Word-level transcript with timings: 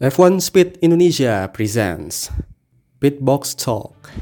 F1 0.00 0.40
Speed 0.40 0.78
Indonesia 0.80 1.50
presents 1.52 2.30
Pitbox 3.02 3.50
Talk. 3.58 4.14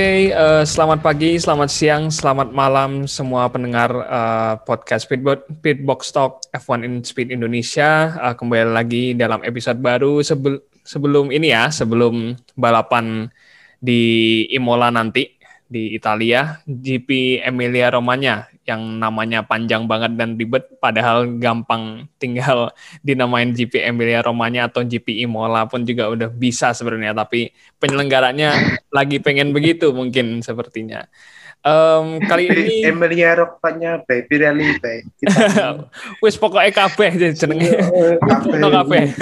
Oke, 0.00 0.32
uh, 0.32 0.64
selamat 0.64 1.04
pagi, 1.04 1.36
selamat 1.36 1.68
siang, 1.68 2.08
selamat 2.08 2.56
malam 2.56 3.04
semua 3.04 3.52
pendengar 3.52 3.92
uh, 3.92 4.56
podcast 4.64 5.04
Speedbox, 5.04 5.44
Speedbox 5.60 6.00
Talk 6.08 6.40
F1 6.56 6.88
in 6.88 6.94
Speed 7.04 7.28
Indonesia. 7.28 8.16
Uh, 8.16 8.32
kembali 8.32 8.72
lagi 8.72 9.12
dalam 9.12 9.44
episode 9.44 9.76
baru 9.76 10.24
sebel, 10.24 10.64
sebelum 10.88 11.28
ini 11.28 11.52
ya, 11.52 11.68
sebelum 11.68 12.32
balapan 12.56 13.28
di 13.76 14.48
Imola 14.56 14.88
nanti 14.88 15.36
di 15.68 15.92
Italia, 15.92 16.64
GP 16.64 17.44
Emilia 17.44 17.92
Romagna 17.92 18.48
yang 18.68 19.00
namanya 19.00 19.42
panjang 19.42 19.88
banget 19.88 20.14
dan 20.14 20.36
ribet, 20.36 20.68
padahal 20.78 21.26
gampang 21.40 22.06
tinggal 22.20 22.70
dinamain 23.06 23.50
GP 23.50 23.84
Emilia 23.88 24.20
Romagna 24.20 24.68
atau 24.68 24.84
GP 24.84 25.24
Imola 25.24 25.66
pun 25.66 25.82
juga 25.82 26.08
udah 26.12 26.28
bisa 26.28 26.76
sebenarnya, 26.76 27.16
tapi 27.16 27.50
penyelenggaranya 27.80 28.54
lagi 28.96 29.18
pengen 29.18 29.50
begitu 29.50 29.90
mungkin 29.90 30.44
sepertinya. 30.44 31.08
Um, 31.60 32.24
kali 32.24 32.48
ini 32.52 32.88
Emilia 32.88 33.36
Romagna 33.36 34.00
by 34.00 34.24
Pirelli 34.24 34.80
by 34.80 35.04
wis 36.24 36.40
pokoknya 36.40 36.72
kabeh 36.72 37.36
jenenge. 37.36 37.76
No 38.56 38.72
kabeh 38.72 39.12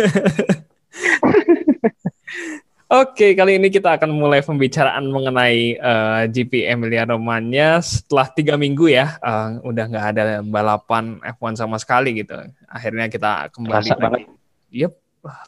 Oke, 2.88 3.36
kali 3.36 3.60
ini 3.60 3.68
kita 3.68 4.00
akan 4.00 4.16
mulai 4.16 4.40
pembicaraan 4.40 5.12
mengenai 5.12 5.76
uh, 5.76 6.24
GP 6.24 6.72
Emilia 6.72 7.04
Romagna 7.04 7.84
setelah 7.84 8.32
tiga 8.32 8.56
minggu 8.56 8.88
ya, 8.88 9.20
uh, 9.20 9.60
udah 9.60 9.84
nggak 9.92 10.06
ada 10.16 10.22
balapan 10.40 11.20
F1 11.20 11.60
sama 11.60 11.76
sekali 11.76 12.24
gitu. 12.24 12.32
Akhirnya 12.64 13.12
kita 13.12 13.52
kembali 13.52 13.92
Terasa 13.92 14.00
banget. 14.00 14.32
Yep, 14.72 14.92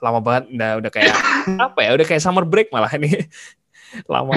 lama 0.05 0.21
banget, 0.21 0.45
udah 0.53 0.71
udah 0.85 0.91
kayak 0.93 1.17
apa 1.73 1.81
ya, 1.81 1.91
udah 1.97 2.07
kayak 2.13 2.21
summer 2.21 2.45
break 2.45 2.69
malah 2.69 2.93
ini. 2.93 3.25
lama. 4.13 4.37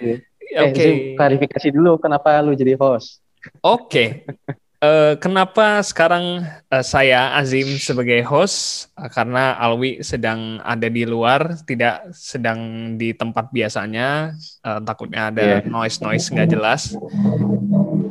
Iya. 0.00 0.24
Oke. 0.72 0.72
Eh, 0.72 0.72
Zim, 0.80 0.96
klarifikasi 1.20 1.68
dulu 1.68 2.00
kenapa 2.00 2.40
lu 2.40 2.56
jadi 2.56 2.80
host. 2.80 3.20
Oke. 3.60 4.24
Eh, 4.80 5.12
kenapa 5.20 5.84
sekarang 5.84 6.40
eh, 6.72 6.80
saya 6.80 7.36
Azim 7.36 7.76
sebagai 7.76 8.24
host? 8.24 8.88
Eh, 8.96 9.12
karena 9.12 9.52
Alwi 9.60 10.00
sedang 10.00 10.56
ada 10.64 10.88
di 10.88 11.04
luar, 11.04 11.52
tidak 11.68 12.08
sedang 12.16 12.92
di 12.96 13.12
tempat 13.12 13.52
biasanya. 13.52 14.32
Eh, 14.64 14.80
takutnya 14.80 15.28
ada 15.28 15.60
Iya. 15.60 15.68
noise 15.68 16.00
noise 16.00 16.32
nggak 16.32 16.48
jelas. 16.56 16.96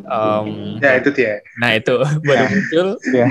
Em, 0.10 0.78
ya 0.82 0.98
itu 0.98 1.10
dia 1.14 1.38
nah 1.62 1.74
itu 1.74 1.94
baru 2.30 2.46
muncul. 2.50 2.88
Ya, 3.18 3.28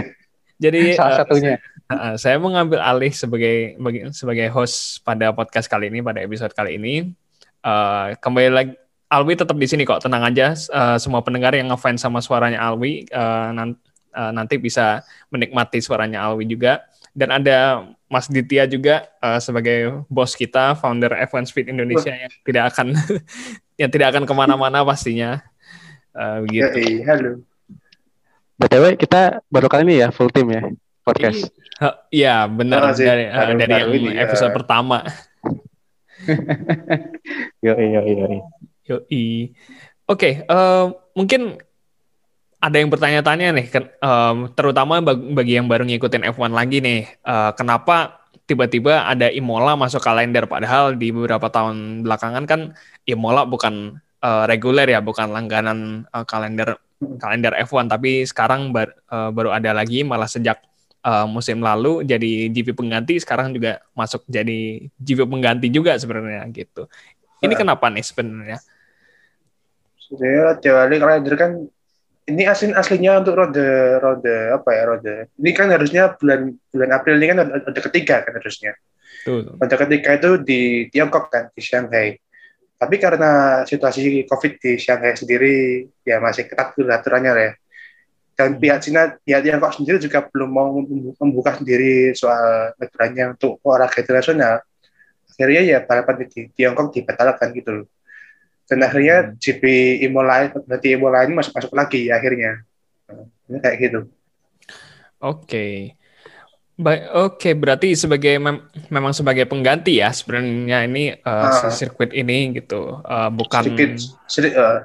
Jadi 0.59 0.99
salah 0.99 1.23
satunya. 1.23 1.63
Uh, 1.89 2.21
saya 2.21 2.37
mengambil 2.37 2.85
alih 2.85 3.09
sebagai 3.15 3.79
sebagai 4.13 4.51
host 4.53 5.01
pada 5.07 5.33
podcast 5.33 5.71
kali 5.71 5.89
ini 5.89 6.03
pada 6.05 6.21
episode 6.21 6.53
kali 6.53 6.75
ini. 6.77 7.17
Uh, 7.63 8.13
kembali 8.21 8.51
lagi 8.51 8.75
Alwi 9.09 9.35
tetap 9.41 9.57
di 9.57 9.65
sini 9.65 9.89
kok, 9.89 10.05
tenang 10.05 10.21
aja. 10.29 10.53
Uh, 10.69 11.01
semua 11.01 11.25
pendengar 11.25 11.57
yang 11.57 11.73
ngefans 11.73 12.05
sama 12.05 12.21
suaranya 12.21 12.61
Alwi 12.61 13.09
uh, 13.09 13.51
nan- 13.57 13.81
uh, 14.13 14.33
nanti 14.37 14.61
bisa 14.61 15.01
menikmati 15.33 15.81
suaranya 15.81 16.29
Alwi 16.29 16.45
juga. 16.45 16.85
Dan 17.17 17.33
ada 17.33 17.89
Mas 18.07 18.29
Ditya 18.29 18.69
juga 18.69 19.09
uh, 19.25 19.41
sebagai 19.41 20.05
bos 20.13 20.37
kita, 20.37 20.77
founder 20.77 21.17
F1 21.25 21.49
Speed 21.49 21.73
Indonesia 21.73 22.13
yang 22.13 22.33
tidak 22.45 22.65
akan 22.77 22.95
yang 23.81 23.91
tidak 23.91 24.13
akan 24.13 24.29
ke 24.29 24.35
mana-mana 24.37 24.85
pastinya. 24.85 25.41
Uh, 26.13 26.45
ya, 26.53 26.69
begitu. 26.69 26.79
iya, 26.83 27.03
halo 27.15 27.33
BTW 28.59 28.99
kita 28.99 29.39
baru 29.47 29.71
kali 29.71 29.83
ini 29.87 29.95
ya 30.03 30.11
full 30.11 30.35
team 30.35 30.51
ya 30.51 30.67
podcast. 31.07 31.47
Uh, 31.79 31.95
Iya 32.11 32.43
benar 32.51 32.91
sih. 32.99 33.07
dari, 33.07 33.31
uh, 33.31 33.55
dari 33.55 33.71
yang 33.71 33.91
ini, 33.95 34.11
episode 34.19 34.51
uh, 34.51 34.57
pertama. 34.59 35.07
Yo 37.63 37.79
yo 37.79 38.03
yo. 38.03 38.27
Yoi. 38.89 39.53
Oke, 40.09 40.49
eh, 40.49 40.85
mungkin 41.13 41.61
ada 42.59 42.75
yang 42.75 42.91
bertanya-tanya 42.91 43.55
nih, 43.55 43.67
kan, 43.71 43.85
em, 43.87 44.37
terutama 44.57 44.99
bag- 44.99 45.31
bagi 45.31 45.55
yang 45.61 45.71
baru 45.71 45.87
ngikutin 45.87 46.27
F1 46.27 46.51
lagi 46.51 46.81
nih, 46.83 47.01
eh, 47.07 47.51
kenapa 47.55 48.19
tiba-tiba 48.49 49.05
ada 49.05 49.29
Imola 49.31 49.77
masuk 49.77 50.01
kalender, 50.01 50.49
padahal 50.49 50.97
di 50.97 51.13
beberapa 51.13 51.53
tahun 51.53 52.03
belakangan 52.03 52.45
kan 52.49 52.61
Imola 53.05 53.45
bukan 53.45 54.01
eh, 54.19 54.45
reguler 54.51 54.91
ya, 54.91 54.99
bukan 54.99 55.31
langganan 55.31 56.03
eh, 56.11 56.25
kalender 56.27 56.75
kalender 57.23 57.55
F1, 57.63 57.87
tapi 57.87 58.27
sekarang 58.27 58.75
bar- 58.75 58.99
eh, 59.07 59.31
baru 59.31 59.55
ada 59.55 59.71
lagi, 59.71 60.03
malah 60.03 60.27
sejak 60.27 60.59
eh, 60.99 61.27
musim 61.31 61.63
lalu 61.63 62.03
jadi 62.03 62.51
GP 62.51 62.75
pengganti, 62.75 63.23
sekarang 63.23 63.55
juga 63.55 63.79
masuk 63.95 64.27
jadi 64.27 64.83
GP 64.99 65.31
pengganti 65.31 65.71
juga 65.71 65.95
sebenarnya 65.95 66.43
gitu. 66.51 66.91
Ini 67.39 67.55
Ah. 67.55 67.59
kenapa 67.63 67.87
nih 67.87 68.03
sebenarnya? 68.03 68.59
Sebenarnya 70.09 70.57
Jawa 70.65 70.89
kalender 70.89 71.37
kan 71.37 71.53
ini 72.29 72.45
asli 72.45 72.73
aslinya 72.73 73.21
untuk 73.25 73.41
rode 73.41 73.69
rode 74.01 74.37
apa 74.53 74.71
ya 74.77 74.83
rode 74.85 75.15
ini 75.41 75.51
kan 75.57 75.73
harusnya 75.73 76.13
bulan 76.17 76.53
bulan 76.69 76.91
April 76.93 77.15
ini 77.17 77.27
kan 77.33 77.39
rode 77.45 77.81
ketiga 77.89 78.25
kan 78.25 78.33
harusnya. 78.37 78.73
Tuh. 79.25 79.57
rode 79.57 79.77
ketiga 79.77 80.11
itu 80.17 80.31
di 80.45 80.61
Tiongkok 80.93 81.33
kan 81.33 81.49
di 81.53 81.61
Shanghai. 81.65 82.17
Tapi 82.79 82.95
karena 83.03 83.65
situasi 83.67 84.23
COVID 84.29 84.53
di 84.63 84.79
Shanghai 84.79 85.17
sendiri 85.17 85.83
ya 86.07 86.23
masih 86.23 86.47
ketat 86.47 86.77
dulu 86.77 86.93
aturannya 86.93 87.33
ya. 87.35 87.53
Dan 88.39 88.55
pihak 88.61 88.79
Cina 88.87 89.19
pihak 89.19 89.43
Tiongkok 89.43 89.73
sendiri 89.75 89.99
juga 89.99 90.23
belum 90.29 90.51
mau 90.53 90.69
membu- 90.71 91.17
membuka 91.19 91.59
sendiri 91.59 92.15
soal 92.15 92.77
aturannya 92.79 93.35
untuk 93.35 93.59
olahraga 93.67 93.99
internasional. 94.05 94.63
Akhirnya 95.33 95.63
ya 95.65 95.79
balapan 95.83 96.29
di 96.29 96.47
Tiongkok 96.55 96.93
dibatalkan 96.95 97.51
gitu 97.57 97.71
loh 97.83 97.87
dan 98.69 98.79
akhirnya 98.81 99.17
GP 99.35 99.65
Imola 100.03 100.47
berarti 100.61 100.93
Imola 100.93 101.25
ini 101.25 101.35
masuk 101.35 101.53
masuk 101.53 101.73
lagi 101.73 102.09
akhirnya 102.09 102.61
Ini 103.45 103.59
kayak 103.59 103.77
gitu 103.81 104.01
Oke. 105.19 105.97
Baik, 106.79 107.03
oke 107.11 107.51
berarti 107.53 107.91
sebagai 107.93 108.39
mem- 108.39 108.63
memang 108.87 109.11
sebagai 109.11 109.43
pengganti 109.45 109.99
ya 109.99 110.15
sebenarnya 110.15 110.87
ini 110.87 111.11
uh, 111.19 111.67
Ah. 111.67 111.75
sirkuit 111.75 112.15
ini 112.15 112.55
gitu 112.55 113.03
Uh, 113.03 113.27
bukan 113.29 113.67
sedikit 113.67 113.99
sedikit 114.31 114.55
eh, 114.55 114.79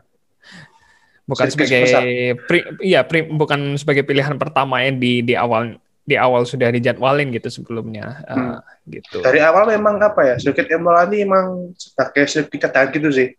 bukan 1.23 1.45
sedikit 1.45 1.69
sebagai 1.69 1.83
besar. 1.85 2.01
pri- 2.50 2.67
iya 2.81 3.05
pri- 3.05 3.29
bukan 3.29 3.77
sebagai 3.77 4.01
pilihan 4.01 4.33
pertama 4.35 4.81
ya 4.81 4.89
di 4.89 5.21
di 5.21 5.38
awal 5.38 5.77
di 6.01 6.17
awal 6.17 6.44
sudah 6.44 6.67
dijadwalin 6.67 7.29
gitu 7.29 7.53
sebelumnya 7.53 8.25
Uh, 8.25 8.57
gitu. 8.89 9.21
dari 9.21 9.38
awal 9.39 9.69
memang 9.69 10.01
apa 10.01 10.33
ya 10.33 10.35
sirkuit 10.41 10.65
Imola 10.68 11.06
ini 11.06 11.21
memang 11.21 11.77
sebagai 11.77 12.25
sirkuit 12.25 12.57
cadangan 12.57 12.89
gitu 12.89 13.07
sih 13.07 13.38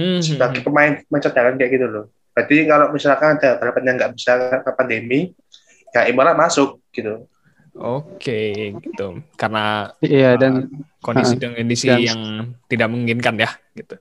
Hmm, 0.00 0.16
hmm, 0.16 0.24
sebagai 0.24 0.64
pemain 0.64 0.96
pemain 1.04 1.20
cadangan 1.20 1.60
kayak 1.60 1.72
gitu 1.76 1.86
loh. 1.92 2.04
Berarti 2.32 2.56
kalau 2.64 2.86
misalkan 2.88 3.36
ada 3.36 3.60
balapan 3.60 3.84
yang 3.84 3.96
nggak 4.00 4.12
bisa 4.16 4.32
karena 4.40 4.72
pandemi 4.72 5.20
ya 5.92 6.08
Imola 6.08 6.32
masuk 6.32 6.80
gitu. 6.88 7.28
Oke 7.76 8.72
gitu. 8.80 9.20
Karena 9.36 9.92
Iya 10.00 10.40
dan 10.40 10.72
kondisi 11.04 11.36
Ah, 11.36 11.52
kondisi 11.52 11.86
dan- 11.86 12.00
yang 12.00 12.20
tidak 12.64 12.88
memungkinkan 12.88 13.34
ya 13.36 13.50
gitu. 13.76 14.00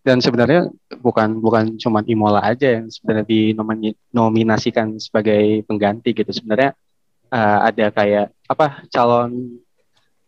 dan 0.00 0.22
sebenarnya 0.22 0.70
bukan 1.02 1.42
bukan 1.42 1.76
cuman 1.76 2.06
Imola 2.08 2.40
aja 2.40 2.80
yang 2.80 2.88
sebenarnya 2.88 3.26
dinominasikan 3.28 4.96
sebagai 4.96 5.66
pengganti 5.66 6.14
gitu. 6.14 6.30
Sebenarnya 6.30 6.72
eh, 7.26 7.58
ada 7.68 7.86
kayak 7.90 8.30
apa 8.46 8.86
calon 8.88 9.60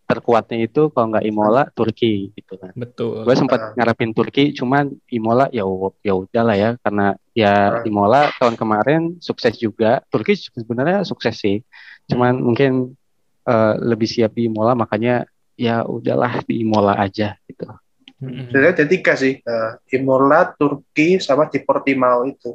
terkuatnya 0.09 0.65
itu 0.65 0.89
kalau 0.89 1.13
nggak 1.13 1.25
Imola 1.29 1.69
Turki 1.69 2.33
gitu 2.33 2.57
kan. 2.57 2.73
Betul. 2.73 3.21
Gue 3.21 3.35
sempat 3.37 3.61
Ah. 3.61 3.71
ngarepin 3.77 4.09
Turki, 4.17 4.57
cuman 4.57 4.89
Imola 5.13 5.45
ya 5.53 5.61
ya 6.01 6.13
udahlah 6.17 6.55
ya 6.57 6.69
karena 6.81 7.13
ya 7.37 7.53
Ah. 7.77 7.85
Imola 7.85 8.33
tahun 8.41 8.57
kemarin 8.57 9.01
sukses 9.21 9.53
juga. 9.61 10.01
Turki 10.09 10.33
sebenarnya 10.33 11.05
sukses 11.05 11.37
sih. 11.37 11.61
Cuman 12.09 12.41
mungkin 12.41 12.97
eh, 13.45 13.73
lebih 13.81 14.05
siap 14.05 14.33
di 14.33 14.45
Imola 14.45 14.73
makanya 14.73 15.25
ya 15.57 15.81
udahlah 15.81 16.41
di 16.45 16.61
Imola 16.61 16.93
aja 16.97 17.33
gitu. 17.45 17.65
Sebenarnya 18.19 18.73
ada 18.77 18.85
tiga 18.85 19.13
sih, 19.15 19.39
eh, 19.39 19.71
Imola, 19.95 20.53
Turki, 20.53 21.17
sama 21.17 21.49
di 21.49 21.57
Portimao 21.63 22.27
itu. 22.27 22.53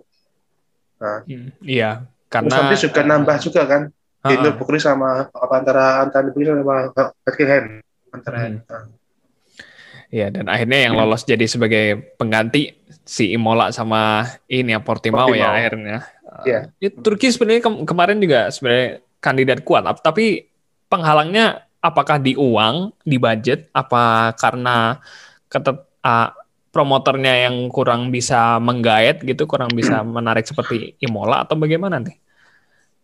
Mm, 1.01 1.51
Iya, 1.61 2.05
Terus 2.05 2.31
karena 2.31 2.55
nanti 2.63 2.77
juga 2.79 3.01
nambah 3.03 3.37
juga 3.43 3.63
kan, 3.67 3.83
di. 4.25 4.35
Nürburgring 4.41 4.83
sama 4.83 5.29
apa 5.29 5.55
antara 5.61 5.85
antara 6.01 6.23
Nürburgring 6.25 6.65
sama 6.65 6.77
Bethlehem 7.25 7.65
antara. 8.09 8.39
Hmm. 8.49 8.93
Iya, 10.15 10.31
dan 10.31 10.47
akhirnya 10.47 10.79
yang 10.87 10.95
lolos 10.95 11.27
jadi 11.27 11.43
sebagai 11.51 12.15
pengganti 12.15 12.71
si 13.03 13.35
Imola 13.35 13.75
sama 13.75 14.23
ini 14.47 14.71
ya 14.71 14.81
Portimao, 14.81 15.27
ya 15.35 15.51
Portimao. 15.51 15.59
akhirnya. 15.59 15.99
Iya. 16.47 16.61
Ya, 16.79 16.89
Turki 16.95 17.35
sebenarnya 17.35 17.63
kem- 17.67 17.83
kemarin 17.83 18.19
juga 18.23 18.47
sebenarnya 18.55 19.03
kandidat 19.19 19.61
kuat, 19.67 19.85
ap- 19.91 20.03
tapi 20.07 20.47
penghalangnya 20.87 21.67
apakah 21.83 22.23
di 22.23 22.39
uang, 22.39 22.95
di 23.03 23.19
budget, 23.19 23.69
apa 23.75 24.33
karena 24.39 25.03
ketet, 25.51 25.83
ah, 26.07 26.31
promotornya 26.71 27.47
yang 27.51 27.71
kurang 27.71 28.11
bisa 28.11 28.59
menggait 28.63 29.23
gitu, 29.23 29.47
kurang 29.47 29.71
bisa 29.75 30.03
menarik 30.03 30.47
seperti 30.47 30.99
Imola 31.03 31.43
atau 31.47 31.55
bagaimana 31.55 32.03
nih? 32.03 32.19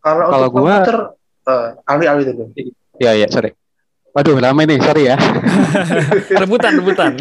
Kalau 0.01 0.25
Kalau 0.29 0.49
untuk 0.49 0.61
gua- 0.61 0.81
komputer, 0.81 0.99
eh, 1.47 1.69
Ali-Ali 1.85 2.23
dulu. 2.27 2.45
Ya 2.97 3.13
ya 3.13 3.29
sorry. 3.29 3.53
Waduh 4.11 4.37
ramai 4.37 4.67
nih 4.67 4.81
sorry 4.81 5.07
ya. 5.07 5.17
rebutan, 6.43 6.73
rebutan. 6.77 7.13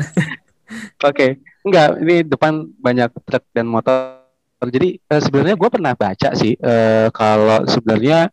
Oke, 1.09 1.37
enggak 1.61 1.87
ini 2.01 2.23
depan 2.23 2.65
banyak 2.75 3.09
truk 3.23 3.43
dan 3.53 3.67
motor. 3.67 4.19
Jadi 4.59 4.99
eh, 4.99 5.21
sebenarnya 5.21 5.55
gue 5.55 5.69
pernah 5.69 5.93
baca 5.95 6.29
sih 6.33 6.55
eh, 6.55 7.07
kalau 7.11 7.63
sebenarnya 7.63 8.27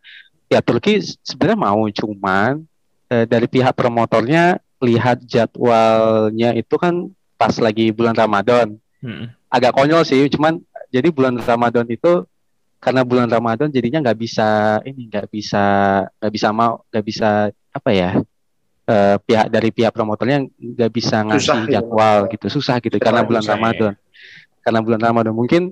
ya 0.47 0.59
Turki 0.59 0.99
sebenarnya 1.23 1.59
mau 1.59 1.87
cuman 1.87 2.63
eh, 3.07 3.23
dari 3.23 3.47
pihak 3.47 3.71
promotornya 3.71 4.59
lihat 4.77 5.23
jadwalnya 5.23 6.53
itu 6.53 6.75
kan 6.75 7.07
pas 7.35 7.55
lagi 7.57 7.89
bulan 7.91 8.13
Ramadan. 8.13 8.75
Mm, 8.99 9.31
Agak 9.47 9.71
konyol 9.71 10.03
sih, 10.03 10.27
cuman 10.27 10.59
jadi 10.91 11.07
bulan 11.07 11.39
Ramadan 11.39 11.87
itu 11.87 12.27
karena 12.77 13.01
bulan 13.01 13.27
Ramadan 13.27 13.73
jadinya 13.73 14.05
nggak 14.05 14.19
bisa 14.19 14.79
ini 14.85 15.09
nggak 15.09 15.27
bisa 15.33 15.65
nggak 16.21 16.33
bisa 16.33 16.47
mau 16.53 16.85
nggak 16.93 17.05
bisa 17.05 17.29
apa 17.73 17.89
ya 17.89 18.11
eh, 18.87 19.15
pihak 19.19 19.47
dari 19.51 19.69
pihak 19.73 19.91
promotornya 19.91 20.45
nggak 20.47 20.91
bisa 20.93 21.25
ngasih 21.25 21.43
Susah, 21.43 21.61
ya. 21.67 21.71
jadwal 21.81 22.17
gitu. 22.31 22.45
Susah 22.47 22.75
gitu. 22.79 22.95
Karena 22.97 23.21
bulan 23.25 23.43
susah, 23.43 23.53
ya. 23.53 23.57
Ramadan 23.59 23.93
karena 24.63 24.79
bulan 24.83 25.01
Ramadan. 25.01 25.33
Mungkin 25.35 25.63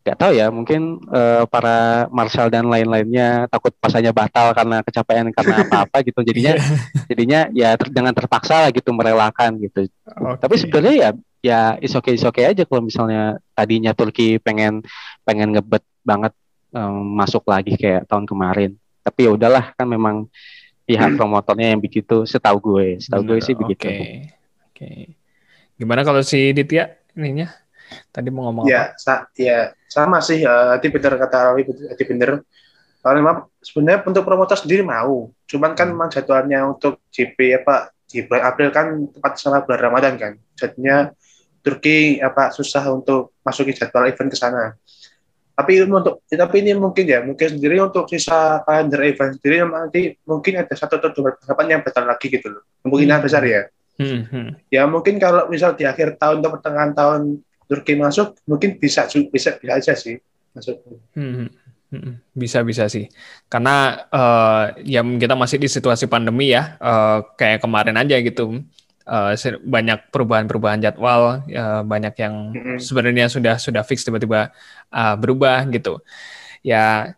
nggak 0.00 0.16
tahu 0.16 0.32
ya 0.32 0.48
mungkin 0.48 0.96
eh, 1.12 1.44
para 1.44 2.08
marshal 2.08 2.48
dan 2.48 2.64
lain-lainnya 2.72 3.44
takut 3.52 3.68
pasanya 3.76 4.16
batal 4.16 4.56
karena 4.56 4.80
kecapean 4.80 5.28
karena 5.34 5.54
apa-apa 5.66 6.02
gitu. 6.06 6.20
Jadinya 6.24 6.54
jadinya 7.10 7.40
ya 7.52 7.74
ter- 7.76 7.92
dengan 7.92 8.12
terpaksa 8.14 8.68
lah 8.68 8.70
gitu 8.70 8.90
merelakan 8.92 9.60
gitu. 9.60 9.88
Tapi 10.40 10.54
oke. 10.56 10.60
sebenarnya 10.60 10.96
ya 10.96 11.10
ya 11.40 11.60
is 11.80 11.96
okay 11.96 12.20
is 12.20 12.24
okay 12.24 12.52
aja 12.52 12.68
kalau 12.68 12.84
misalnya 12.84 13.40
tadinya 13.56 13.96
Turki 13.96 14.36
pengen 14.36 14.84
pengen 15.24 15.56
ngebet 15.56 15.84
banget 16.04 16.32
em, 16.70 16.94
masuk 17.18 17.44
lagi 17.46 17.74
kayak 17.76 18.06
tahun 18.06 18.24
kemarin 18.26 18.70
tapi 19.00 19.26
ya 19.26 19.30
udahlah 19.34 19.72
kan 19.74 19.86
memang 19.88 20.28
pihak 20.84 21.14
promotornya 21.14 21.74
yang 21.74 21.80
begitu 21.80 22.26
setahu 22.26 22.58
gue 22.58 22.98
setahu 22.98 23.22
gue 23.22 23.38
sih 23.38 23.54
Oke, 23.54 23.60
begitu 23.62 23.86
Oke. 24.80 24.90
Gimana 25.76 26.00
kalau 26.04 26.24
si 26.24 26.56
Ditya 26.56 26.88
ininya? 27.16 27.52
Tadi 28.12 28.28
mau 28.32 28.48
ngomong 28.48 28.64
apa? 28.64 28.72
Ya, 28.72 28.82
sa 28.96 29.28
ya 29.36 29.76
sama 29.92 30.24
sih. 30.24 30.40
eh, 30.40 30.64
Tadi 30.76 30.86
benar 30.88 31.20
kata 31.20 31.36
Rawi, 31.52 31.62
tadi 31.68 32.04
benar. 32.08 32.30
Kalau 33.00 33.14
memang 33.16 33.36
sebenarnya 33.60 34.04
untuk 34.04 34.24
promotor 34.24 34.56
sendiri 34.60 34.84
mau, 34.84 35.32
cuman 35.48 35.72
kan 35.72 35.88
memang 35.88 36.08
jadwalnya 36.12 36.68
untuk 36.68 37.00
GP 37.08 37.64
apa 37.64 37.92
di 38.04 38.24
bulan 38.24 38.42
April 38.52 38.68
kan 38.72 38.86
tepat 39.08 39.32
sama 39.40 39.64
bulan 39.64 39.80
Ramadan 39.88 40.14
kan. 40.20 40.32
Jadinya 40.56 41.08
Turki 41.60 42.20
apa 42.20 42.52
susah 42.52 42.88
untuk 42.92 43.36
masuki 43.44 43.76
jadwal 43.76 44.08
event 44.08 44.32
ke 44.32 44.36
sana. 44.36 44.76
Tapi 45.54 45.72
untuk 45.84 46.24
tapi 46.24 46.56
ini 46.64 46.72
mungkin 46.72 47.04
ya 47.04 47.20
mungkin 47.20 47.58
sendiri 47.58 47.76
untuk 47.84 48.08
sisa 48.08 48.64
kalender 48.64 49.12
event 49.12 49.36
sendiri 49.36 49.66
nanti 49.68 50.00
mungkin 50.24 50.64
ada 50.64 50.72
satu 50.72 50.96
atau 50.96 51.12
dua 51.12 51.36
balapan 51.36 51.66
yang 51.76 51.80
batal 51.84 52.04
lagi 52.08 52.32
gitu 52.32 52.48
loh. 52.48 52.62
Kemungkinan 52.80 53.20
Hmm. 53.20 53.26
besar 53.28 53.42
ya. 53.44 53.62
Hmm, 54.00 54.24
hmm. 54.24 54.48
Ya 54.72 54.88
mungkin 54.88 55.20
kalau 55.20 55.44
misal 55.52 55.76
di 55.76 55.84
akhir 55.84 56.16
tahun 56.16 56.40
atau 56.40 56.50
pertengahan 56.56 56.92
tahun 56.96 57.20
Turki 57.68 57.94
masuk, 57.94 58.34
mungkin 58.48 58.80
bisa 58.80 59.04
bisa 59.06 59.54
bisa 59.60 59.76
aja 59.76 59.92
sih 59.94 60.16
masuk. 60.56 60.80
Hmm, 61.14 61.52
hmm. 61.92 62.14
Bisa 62.32 62.64
bisa 62.64 62.88
sih. 62.88 63.06
Karena 63.46 64.08
eh, 64.08 64.64
ya 64.96 65.04
kita 65.04 65.36
masih 65.36 65.60
di 65.60 65.68
situasi 65.68 66.08
pandemi 66.08 66.50
ya, 66.56 66.80
eh, 66.80 67.18
kayak 67.36 67.60
kemarin 67.60 68.00
aja 68.00 68.16
gitu. 68.24 68.64
Se- 69.34 69.58
banyak 69.58 70.10
perubahan-perubahan 70.14 70.80
jadwal, 70.82 71.42
ya, 71.50 71.82
banyak 71.82 72.14
yang 72.22 72.34
Mm-mm. 72.54 72.78
sebenarnya 72.78 73.26
sudah 73.26 73.58
sudah 73.58 73.82
fix 73.82 74.06
tiba-tiba 74.06 74.54
uh, 74.94 75.14
berubah 75.18 75.66
gitu. 75.74 75.98
Ya 76.62 77.16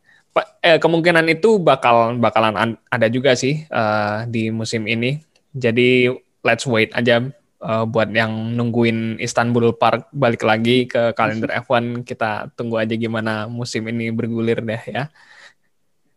eh, 0.64 0.78
kemungkinan 0.80 1.26
itu 1.28 1.60
bakal 1.60 2.16
bakalan 2.16 2.56
an- 2.56 2.80
ada 2.88 3.06
juga 3.12 3.36
sih 3.36 3.68
uh, 3.68 4.24
di 4.28 4.48
musim 4.48 4.88
ini. 4.88 5.20
Jadi 5.52 6.08
let's 6.40 6.64
wait 6.64 6.90
aja 6.96 7.28
uh, 7.62 7.84
buat 7.86 8.10
yang 8.10 8.32
nungguin 8.58 9.20
Istanbul 9.22 9.76
Park 9.76 10.10
balik 10.12 10.42
lagi 10.42 10.88
ke 10.90 11.12
kalender 11.14 11.52
F1 11.62 12.02
kita 12.02 12.50
tunggu 12.58 12.80
aja 12.82 12.94
gimana 12.98 13.46
musim 13.46 13.86
ini 13.88 14.10
bergulir 14.10 14.64
deh 14.64 14.82
ya. 14.88 15.04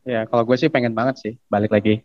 ya 0.06 0.22
kalau 0.30 0.44
gue 0.48 0.58
sih 0.62 0.70
pengen 0.74 0.94
banget 0.98 1.16
sih 1.22 1.34
balik 1.50 1.72
lagi 1.76 2.02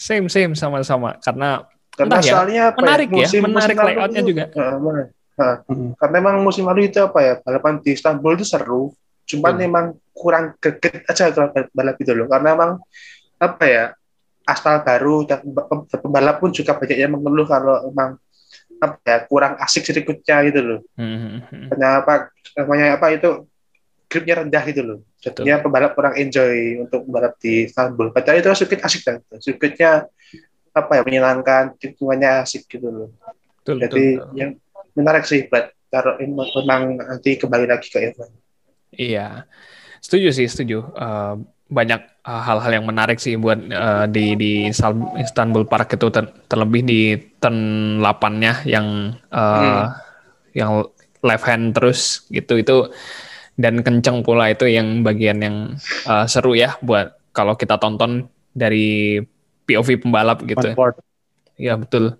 Same 0.00 0.26
same 0.26 0.58
sama-sama 0.58 1.14
karena 1.22 1.62
Karena 1.92 2.16
Entah 2.16 2.22
ya, 2.24 2.32
soalnya 2.32 2.62
apa 2.72 2.78
menarik 2.80 3.08
ya, 3.08 3.16
musim, 3.20 3.40
menarik 3.44 3.76
musim 3.76 3.76
lalu 3.76 3.90
layoutnya 3.92 4.20
itu- 4.22 4.30
juga. 4.32 4.44
Heeh, 4.48 4.74
benar. 4.80 5.06
Heeh. 5.32 5.56
Mm-mm. 5.68 5.90
Karena 6.00 6.14
memang 6.20 6.34
musim 6.40 6.64
lalu 6.64 6.80
itu 6.88 6.98
apa 7.00 7.18
ya 7.20 7.34
balapan 7.40 7.74
di 7.84 7.90
Istanbul 7.92 8.32
itu 8.36 8.46
seru, 8.48 8.82
cuman 9.28 9.52
Hmm. 9.52 9.62
memang 9.64 9.84
kurang 10.12 10.44
greget 10.56 11.04
aja 11.08 11.28
kalau 11.32 11.48
balap 11.72 11.96
itu 12.00 12.12
loh. 12.12 12.26
Karena 12.28 12.56
memang 12.56 12.70
apa 13.36 13.64
ya 13.68 13.84
aspal 14.42 14.82
baru 14.82 15.22
pembalap 16.02 16.36
pun 16.42 16.50
juga 16.50 16.74
banyak 16.74 16.98
yang 16.98 17.12
mengeluh 17.14 17.46
kalau 17.46 17.78
memang 17.92 18.18
apa 18.82 18.98
ya 19.06 19.18
kurang 19.30 19.54
asik 19.62 19.86
sirkuitnya 19.86 20.36
gitu 20.50 20.60
loh. 20.60 20.80
hmm, 20.98 21.16
hmm, 21.16 21.38
hmm. 21.46 21.66
Kenapa 21.70 22.12
namanya 22.58 22.98
apa 22.98 23.06
itu 23.14 23.46
gripnya 24.10 24.42
rendah 24.44 24.62
gitu 24.68 24.82
loh. 24.82 24.98
Jadinya 25.22 25.62
pembalap 25.62 25.94
kurang 25.94 26.18
enjoy 26.18 26.82
untuk 26.82 27.06
membalap 27.06 27.38
di 27.38 27.70
Istanbul. 27.70 28.10
Padahal 28.10 28.42
itu 28.42 28.50
sirkuit 28.52 28.82
asik 28.82 29.02
kan. 29.06 29.16
Sirkuitnya 29.38 30.10
apa 30.72 31.00
ya 31.00 31.02
menyenangkan, 31.04 31.76
lingkungannya 31.78 32.30
asik 32.44 32.68
gitu 32.68 32.88
loh. 32.88 33.08
betul, 33.60 33.76
Jadi 33.80 34.04
betul. 34.16 34.32
yang 34.36 34.50
menarik 34.96 35.24
sih 35.24 35.46
buat 35.48 35.72
kalau 35.88 36.16
ini 36.18 36.32
memang 36.32 36.82
nanti 36.98 37.36
kembali 37.36 37.66
lagi 37.68 37.88
ke 37.92 37.98
event. 38.00 38.32
Iya, 38.92 39.48
setuju 40.00 40.28
sih, 40.32 40.48
setuju. 40.48 40.84
Eh, 40.92 41.34
banyak 41.72 42.00
eh, 42.04 42.42
hal-hal 42.48 42.72
yang 42.80 42.86
menarik 42.88 43.16
sih 43.16 43.36
buat 43.36 43.60
eh, 43.60 44.04
di 44.08 44.36
di 44.36 44.52
Istanbul 45.20 45.64
Park 45.64 45.96
itu 45.96 46.08
ter- 46.12 46.32
terlebih 46.48 46.82
di 46.84 47.00
turn 47.40 47.56
8-nya 48.00 48.64
yang 48.64 49.16
eh, 49.32 49.84
Hmm. 49.84 49.84
yang 50.52 50.72
left 51.24 51.44
hand 51.48 51.72
terus 51.72 52.28
gitu 52.28 52.60
itu 52.60 52.76
dan 53.56 53.80
kenceng 53.80 54.20
pula 54.24 54.52
itu 54.52 54.68
yang 54.68 55.00
bagian 55.00 55.38
yang 55.40 55.56
eh, 56.08 56.24
seru 56.28 56.52
ya 56.52 56.76
buat 56.84 57.16
kalau 57.32 57.56
kita 57.56 57.80
tonton 57.80 58.28
dari 58.52 59.16
POV 59.72 59.88
pembalap 60.04 60.44
gitu. 60.44 60.76
board 60.76 61.00
Iya 61.56 61.78
betul. 61.78 62.16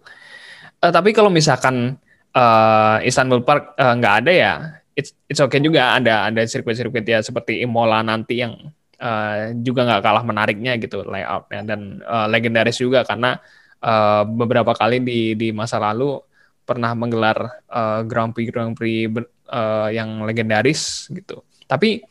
Eh, 0.82 0.92
tapi 0.92 1.10
kalau 1.14 1.30
misalkan 1.32 1.96
eh, 2.34 2.96
Istanbul 3.06 3.42
Park 3.42 3.74
eh, 3.78 3.94
nggak 3.98 4.14
ada 4.24 4.32
ya, 4.32 4.54
it's 4.94 5.14
it's 5.28 5.40
okay 5.40 5.58
juga 5.62 5.96
ada 5.96 6.28
ada 6.28 6.42
sirkuit-sirkuit 6.44 7.04
ya 7.06 7.18
seperti 7.24 7.64
Imola 7.64 8.02
nanti 8.04 8.42
yang 8.42 8.54
eh, 8.98 9.56
juga 9.62 9.88
nggak 9.88 10.02
kalah 10.04 10.24
menariknya 10.26 10.76
gitu 10.78 11.02
layoutnya 11.06 11.60
dan 11.64 11.80
eh, 12.02 12.26
legendaris 12.28 12.78
juga 12.78 13.02
karena 13.06 13.38
eh, 13.80 14.22
beberapa 14.26 14.72
kali 14.76 15.00
di 15.02 15.20
di 15.38 15.48
masa 15.54 15.80
lalu 15.80 16.20
pernah 16.62 16.92
menggelar 16.94 17.62
eh, 17.66 18.00
Grand 18.06 18.30
Prix 18.34 18.46
Grand 18.52 18.74
Prix 18.76 19.10
ber- 19.10 19.32
eh, 19.48 19.88
yang 19.96 20.22
legendaris 20.28 21.08
gitu. 21.10 21.40
Tapi 21.66 22.04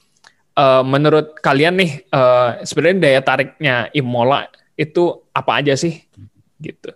eh, 0.57 0.83
menurut 0.83 1.37
kalian 1.39 1.75
nih 1.79 1.91
eh, 2.07 2.49
sebenarnya 2.65 2.97
daya 2.97 3.21
tariknya 3.21 3.75
Imola 3.93 4.47
itu 4.81 5.21
apa 5.29 5.61
aja 5.61 5.77
sih 5.77 6.01
gitu? 6.57 6.89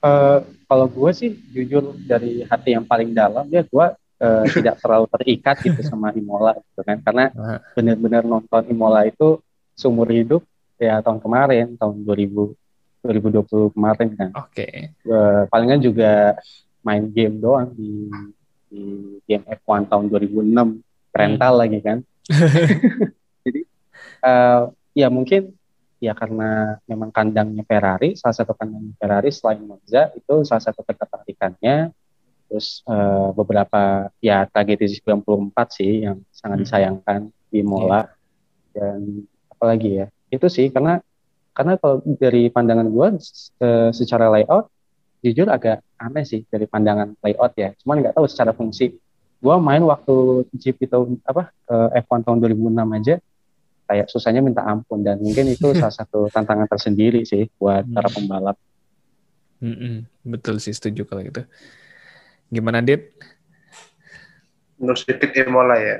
Eh, 0.00 0.38
kalau 0.64 0.86
gue 0.88 1.10
sih 1.12 1.30
jujur 1.52 1.92
dari 2.08 2.44
hati 2.48 2.72
yang 2.72 2.84
paling 2.88 3.12
dalam 3.12 3.44
ya 3.52 3.60
gue 3.64 3.86
eh, 4.20 4.44
tidak 4.56 4.80
terlalu 4.80 5.06
terikat 5.12 5.56
gitu 5.60 5.80
sama 5.84 6.12
Imola 6.16 6.56
gitu 6.56 6.80
kan 6.84 7.00
karena 7.04 7.28
Aha. 7.36 7.56
benar-benar 7.76 8.24
nonton 8.24 8.64
Imola 8.68 9.04
itu 9.04 9.40
seumur 9.76 10.08
hidup 10.08 10.40
ya 10.80 11.04
tahun 11.04 11.20
kemarin 11.20 11.76
tahun 11.76 12.00
2000 12.04 12.56
2020 13.00 13.76
kemarin 13.76 14.08
kan 14.16 14.30
Oke. 14.40 14.68
Eh, 14.92 15.42
palingan 15.48 15.80
juga 15.80 16.36
main 16.80 17.04
game 17.12 17.36
doang 17.36 17.68
di 17.76 18.08
di 18.70 18.82
game 19.28 19.44
F1 19.60 19.84
tahun 19.90 20.08
2006 20.08 20.80
rental 21.10 21.54
lagi 21.58 21.78
kan. 21.82 21.98
Jadi 23.44 23.60
uh, 24.22 24.70
ya 24.94 25.10
mungkin 25.10 25.52
ya 26.00 26.16
karena 26.16 26.80
memang 26.88 27.12
kandangnya 27.12 27.62
Ferrari, 27.68 28.16
salah 28.16 28.34
satu 28.34 28.56
kandangnya 28.56 28.96
Ferrari 28.96 29.30
selain 29.30 29.60
Monza 29.62 30.08
itu 30.16 30.42
salah 30.48 30.64
satu 30.64 30.80
ketertarikannya. 30.82 31.92
Terus 32.50 32.82
uh, 32.90 33.30
beberapa 33.30 34.10
ya 34.18 34.42
tragedi 34.50 34.90
94 34.90 35.54
sih 35.70 36.02
yang 36.02 36.18
sangat 36.34 36.56
hmm. 36.58 36.64
disayangkan 36.66 37.20
di 37.46 37.62
Mola 37.62 38.02
yeah. 38.02 38.10
dan 38.74 39.22
apalagi 39.54 40.02
ya 40.02 40.06
itu 40.34 40.46
sih 40.50 40.66
karena 40.74 40.98
karena 41.54 41.78
kalau 41.78 42.02
dari 42.16 42.48
pandangan 42.48 42.88
gue 42.88 43.08
secara 43.92 44.30
layout 44.30 44.70
jujur 45.20 45.50
agak 45.50 45.84
aneh 46.00 46.24
sih 46.24 46.46
dari 46.48 46.64
pandangan 46.64 47.12
layout 47.20 47.52
ya 47.58 47.74
cuman 47.82 48.00
nggak 48.00 48.14
tahu 48.16 48.26
secara 48.30 48.54
fungsi 48.56 48.96
gue 49.42 49.54
main 49.60 49.82
waktu 49.84 50.46
GP 50.54 50.88
tahun 50.88 51.20
apa 51.26 51.52
F1 52.06 52.20
tahun 52.24 52.38
2006 52.40 52.96
aja 53.02 53.14
kayak 53.90 54.06
susahnya 54.06 54.38
minta 54.38 54.62
ampun 54.62 55.02
dan 55.02 55.18
mungkin 55.18 55.50
itu 55.50 55.74
salah 55.80 55.90
satu 55.90 56.30
tantangan 56.30 56.70
tersendiri 56.70 57.26
sih 57.26 57.50
buat 57.58 57.82
hmm. 57.82 57.94
para 57.98 58.08
pembalap. 58.14 58.56
Hmm, 59.60 60.08
betul 60.22 60.62
sih 60.62 60.70
setuju 60.70 61.02
kalau 61.04 61.26
gitu. 61.26 61.42
Gimana 62.48 62.80
Dit? 62.80 63.12
Untuk 64.78 64.96
sedikit 64.96 65.34
Emola 65.34 65.76
ya. 65.76 65.96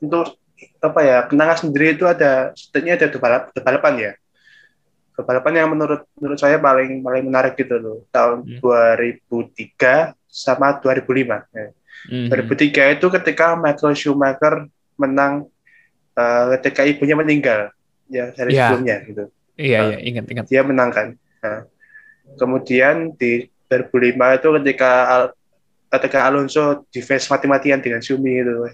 Untuk 0.00 0.40
apa 0.80 1.00
ya 1.04 1.18
kenangan 1.28 1.68
sendiri 1.68 1.94
itu 1.94 2.08
ada 2.08 2.56
setidaknya 2.56 2.96
ada 2.96 3.06
balap 3.20 3.42
balapan 3.60 3.94
ya. 4.00 4.12
Balapan 5.14 5.62
yang 5.62 5.68
menurut 5.70 6.02
menurut 6.18 6.40
saya 6.42 6.58
paling 6.58 7.04
paling 7.04 7.24
menarik 7.30 7.54
gitu 7.54 7.78
loh 7.78 7.98
tahun 8.10 8.58
hmm. 8.58 9.20
2003 9.30 10.16
sama 10.26 10.82
2005. 10.82 11.54
Ya. 11.54 11.68
Hmm. 12.10 12.28
2003 12.32 12.98
itu 12.98 13.06
ketika 13.14 13.54
Michael 13.54 13.94
Schumacher 13.94 14.66
menang 14.98 15.53
uh, 16.18 16.44
ketika 16.58 16.82
ibunya 16.86 17.16
meninggal 17.18 17.70
ya 18.10 18.30
dari 18.34 18.54
yeah. 18.54 18.70
sebelumnya 18.70 18.96
gitu. 19.06 19.24
Iya 19.54 19.78
uh, 19.78 19.86
iya 19.90 19.98
ingat 20.02 20.24
ingat. 20.30 20.44
Dia 20.50 20.62
menangkan. 20.66 21.06
Nah, 21.42 21.60
kemudian 22.40 23.14
di 23.14 23.46
2005 23.70 24.38
itu 24.38 24.48
ketika 24.62 24.90
Al, 25.08 25.22
ketika 25.98 26.18
Alonso 26.26 26.86
defense 26.90 27.30
mati-matian 27.30 27.78
dengan 27.78 28.02
Sumi 28.02 28.42
itu 28.42 28.66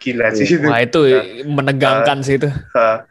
gila 0.00 0.32
sih 0.32 0.46
itu. 0.48 0.66
Wah 0.66 0.80
itu 0.80 1.00
nah, 1.04 1.24
menegangkan 1.46 2.18
uh, 2.20 2.24
sih 2.24 2.34
itu. 2.40 2.48
Uh, 2.72 3.04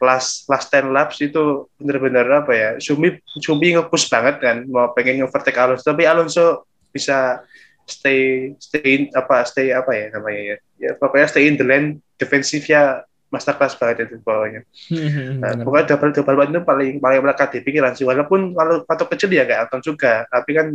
last 0.00 0.44
last 0.48 0.68
ten 0.68 0.92
laps 0.92 1.20
itu 1.24 1.68
benar-benar 1.80 2.44
apa 2.44 2.52
ya 2.52 2.70
Sumi 2.76 3.16
Sumi 3.40 3.76
ngepush 3.76 4.12
banget 4.12 4.36
kan 4.40 4.56
mau 4.68 4.92
pengen 4.92 5.24
overtake 5.24 5.56
Alonso 5.56 5.88
tapi 5.88 6.04
Alonso 6.04 6.68
bisa 6.92 7.40
stay 7.88 8.52
stay 8.60 8.84
in, 8.84 9.02
apa 9.16 9.46
stay 9.48 9.72
apa 9.72 9.90
ya 9.94 10.06
namanya 10.12 10.40
ya 10.42 10.56
ya 10.76 10.90
pokoknya 10.98 11.28
stay 11.30 11.48
in 11.48 11.56
the 11.56 11.64
lane 11.64 12.04
defensifnya 12.20 13.06
masterclass 13.36 13.76
banget 13.76 14.08
itu 14.08 14.16
bawahnya. 14.24 14.64
Hmm, 14.88 15.44
nah, 15.44 15.52
pokoknya 15.60 15.92
double 15.92 16.12
double 16.16 16.36
itu 16.48 16.60
paling 16.64 16.96
paling 16.96 17.20
melekat 17.20 17.48
di 17.52 17.60
pikiran 17.60 17.92
sih. 17.92 18.08
Walaupun 18.08 18.56
kalau 18.56 18.82
waktu 18.88 19.04
kecil 19.12 19.28
ya 19.36 19.44
nggak 19.44 19.68
nonton 19.68 19.92
juga, 19.92 20.24
tapi 20.32 20.56
kan 20.56 20.72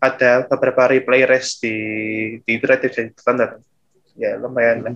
ada 0.00 0.48
beberapa 0.48 0.88
replay 0.88 1.28
race 1.28 1.60
di 1.60 1.76
di 2.40 2.50
internet 2.56 2.88
dan 2.88 3.06
standar. 3.12 3.50
Ya 4.16 4.40
lumayan 4.40 4.76
lah. 4.82 4.94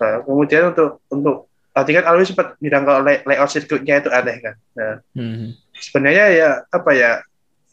Nah, 0.00 0.14
kemudian 0.24 0.72
untuk 0.72 1.04
untuk 1.12 1.36
tadi 1.70 1.90
kan 1.94 2.04
Alwi 2.08 2.24
sempat 2.26 2.56
bilang 2.58 2.84
kalau 2.84 3.00
lay, 3.04 3.20
layout 3.22 3.52
sirkuitnya 3.52 4.02
itu 4.02 4.10
aneh 4.10 4.36
kan. 4.40 4.56
Nah, 4.74 4.94
hmm. 5.14 5.56
sebenarnya 5.76 6.24
ya 6.32 6.50
apa 6.68 6.90
ya 6.96 7.10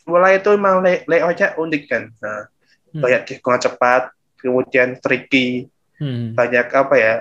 mulai 0.06 0.38
itu 0.38 0.50
memang 0.54 0.84
lay, 0.86 1.01
layoutnya 1.08 1.56
unik 1.58 1.84
kan. 1.89 2.04
Nah, 2.22 2.48
hmm. 2.94 3.01
banyak 3.01 3.22
tikungan 3.28 3.62
cepat, 3.62 4.13
kemudian 4.39 4.98
tricky, 5.01 5.68
hmm. 6.00 6.34
banyak 6.34 6.68
apa 6.70 6.96
ya 6.96 7.13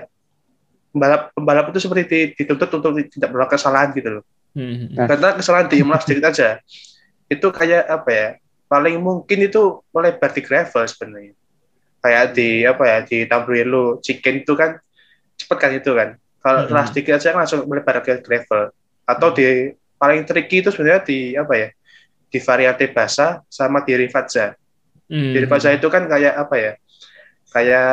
pembalap 0.93 1.21
pembalap 1.33 1.65
itu 1.73 1.79
seperti 1.85 2.33
dituntut 2.33 2.69
untuk 2.81 2.91
tidak 3.09 3.29
melakukan 3.29 3.57
kesalahan 3.57 3.89
gitu 3.93 4.09
loh. 4.19 4.23
Hmm. 4.57 4.89
Nah. 4.97 5.05
Karena 5.05 5.29
kesalahan 5.37 5.67
di 5.69 5.77
Imlas 5.81 6.03
sedikit 6.05 6.25
aja. 6.33 6.57
Itu 7.29 7.53
kayak 7.53 7.85
apa 7.85 8.09
ya? 8.09 8.27
Paling 8.69 9.01
mungkin 9.01 9.45
itu 9.45 9.81
melebar 9.93 10.29
di 10.33 10.41
gravel 10.41 10.83
sebenarnya. 10.85 11.33
Kayak 11.99 12.25
di 12.33 12.49
apa 12.65 12.83
ya 12.85 12.97
di 13.05 13.17
Tambriello 13.29 13.99
chicken 14.01 14.41
itu 14.41 14.53
kan 14.57 14.77
cepet 15.37 15.57
kan 15.57 15.71
itu 15.73 15.91
kan. 15.93 16.09
Kalau 16.39 16.59
hmm. 16.65 16.87
sedikit 16.89 17.19
aja 17.19 17.35
kan 17.35 17.45
langsung 17.45 17.65
melebar 17.69 18.01
ke 18.01 18.21
gravel. 18.23 18.73
Atau 19.05 19.29
hmm. 19.33 19.35
di 19.37 19.45
paling 19.99 20.21
tricky 20.25 20.63
itu 20.65 20.69
sebenarnya 20.73 21.01
di 21.05 21.35
apa 21.37 21.53
ya? 21.53 21.69
Di 22.29 22.39
variante 22.41 22.85
basa 22.93 23.41
sama 23.49 23.81
di 23.85 23.93
Rivazza. 23.97 24.53
Hmm. 25.09 25.33
Di 25.33 25.37
Rivazza 25.41 25.69
itu 25.73 25.87
kan 25.89 26.05
kayak 26.09 26.33
apa 26.33 26.55
ya? 26.57 26.71
Kayak 27.49 27.89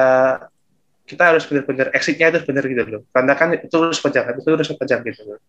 kita 1.07 1.23
harus 1.33 1.47
benar-benar 1.47 1.95
exitnya 1.95 2.35
itu 2.35 2.43
benar 2.43 2.67
gitu 2.67 2.83
loh. 2.83 3.03
Karena 3.15 3.33
kan 3.39 3.55
itu 3.55 3.71
terus 3.71 4.03
panjang 4.03 4.27
itu 4.35 4.43
terus 4.43 4.71
panjang 4.75 5.01
gitu 5.07 5.23
loh. 5.25 5.41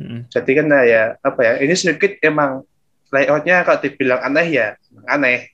Hmm. 0.00 0.24
jadi 0.32 0.50
kan 0.62 0.66
nah, 0.70 0.82
ya 0.86 1.02
apa 1.20 1.40
ya 1.44 1.52
ini 1.60 1.74
sedikit 1.76 2.16
emang 2.24 2.64
layoutnya 3.12 3.66
kalau 3.68 3.78
dibilang 3.84 4.20
aneh 4.24 4.46
ya 4.48 4.66
aneh. 5.06 5.52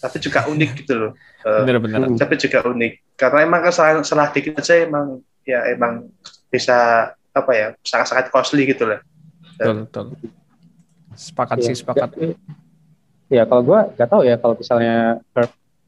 Tapi 0.00 0.16
juga 0.18 0.46
unik 0.52 0.70
gitu 0.82 0.94
loh. 0.96 1.12
Benar-benar 1.44 2.08
uh, 2.08 2.16
tapi 2.16 2.40
juga 2.40 2.64
unik. 2.64 3.20
Karena 3.20 3.38
emang 3.44 3.60
kesalahan 3.62 4.00
salah 4.02 4.32
dikit 4.32 4.56
aja 4.58 4.80
emang 4.80 5.20
ya 5.44 5.68
emang 5.68 6.08
bisa 6.48 7.10
apa 7.32 7.50
ya 7.52 7.66
sangat-sangat 7.84 8.32
costly 8.32 8.64
gitu 8.64 8.88
loh. 8.88 9.00
Betul 9.60 9.76
betul. 9.84 10.06
Sepakat 11.12 11.60
ya, 11.60 11.64
sih 11.68 11.76
sepakat. 11.76 12.08
Ya, 12.16 12.32
ya 13.28 13.42
kalau 13.44 13.62
gue 13.64 13.80
gak 14.00 14.08
tahu 14.08 14.22
ya 14.24 14.40
kalau 14.40 14.54
misalnya 14.56 15.20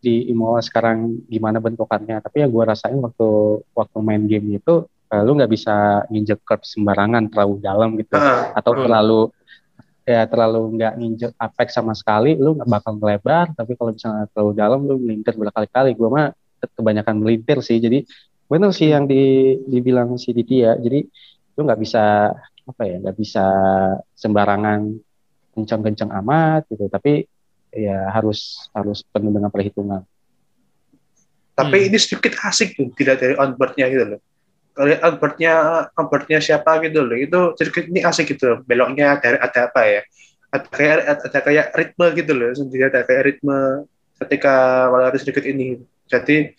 di 0.05 0.29
Imola 0.29 0.61
sekarang 0.61 1.25
gimana 1.25 1.57
bentukannya. 1.65 2.21
Tapi 2.21 2.45
ya 2.45 2.47
gue 2.53 2.63
rasain 2.63 3.01
waktu 3.01 3.29
waktu 3.73 3.99
main 4.05 4.29
game 4.29 4.61
itu 4.61 4.85
uh, 4.85 5.23
lu 5.25 5.33
nggak 5.41 5.49
bisa 5.49 6.05
nginjek 6.13 6.45
curb 6.45 6.61
sembarangan 6.61 7.33
terlalu 7.33 7.65
dalam 7.65 7.97
gitu. 7.97 8.13
Uh, 8.21 8.53
atau 8.53 8.73
uh. 8.77 8.81
terlalu 8.85 9.21
ya 10.05 10.29
terlalu 10.29 10.77
nggak 10.77 10.93
nginjek 11.01 11.33
apex 11.41 11.81
sama 11.81 11.97
sekali 11.97 12.37
lu 12.37 12.53
nggak 12.61 12.69
bakal 12.69 12.93
melebar. 13.01 13.49
Tapi 13.57 13.73
kalau 13.81 13.97
misalnya 13.97 14.29
terlalu 14.29 14.53
dalam 14.53 14.81
lu 14.85 15.01
melintir 15.01 15.33
berkali-kali. 15.41 15.97
Gue 15.97 16.09
mah 16.13 16.29
kebanyakan 16.61 17.25
melintir 17.25 17.65
sih. 17.65 17.81
Jadi 17.81 18.05
benar 18.45 18.77
sih 18.77 18.93
yang 18.93 19.09
di, 19.09 19.57
dibilang 19.65 20.21
si 20.21 20.37
Diti 20.37 20.61
ya. 20.61 20.77
Jadi 20.77 21.01
lu 21.57 21.61
nggak 21.65 21.81
bisa 21.81 22.29
apa 22.65 22.83
ya 22.85 22.97
nggak 23.01 23.17
bisa 23.17 23.47
sembarangan 24.13 24.81
kencang-kencang 25.57 26.11
amat 26.21 26.69
gitu. 26.69 26.93
Tapi 26.93 27.34
ya 27.75 28.09
harus 28.15 28.71
harus 28.71 29.03
penuh 29.11 29.35
dengan 29.35 29.51
perhitungan. 29.51 30.07
Tapi 31.55 31.79
hmm. 31.79 31.87
ini 31.91 31.99
sedikit 31.99 32.35
asik 32.43 32.75
tuh, 32.75 32.91
tidak 32.99 33.23
dari 33.23 33.35
onboardnya 33.39 33.87
gitu 33.91 34.05
loh. 34.17 34.21
Kalau 34.75 34.91
onboardnya 34.91 35.55
onboardnya 35.95 36.39
siapa 36.43 36.83
gitu 36.83 37.03
loh, 37.03 37.15
itu 37.15 37.41
sedikit 37.55 37.85
ini 37.87 38.03
asik 38.03 38.35
gitu, 38.35 38.55
loh. 38.55 38.59
beloknya 38.67 39.23
dari 39.23 39.39
ada 39.39 39.71
apa 39.71 39.81
ya? 39.87 40.03
Ada 40.51 40.67
kayak 40.71 40.97
ada 41.31 41.39
kayak 41.43 41.67
ritme 41.79 42.07
gitu 42.19 42.33
loh, 42.35 42.51
sendiri 42.55 42.91
ada 42.91 43.07
kayak 43.07 43.23
ritme 43.23 43.87
ketika 44.19 44.87
melewati 44.91 45.19
sedikit 45.23 45.45
ini. 45.47 45.79
Jadi 46.11 46.55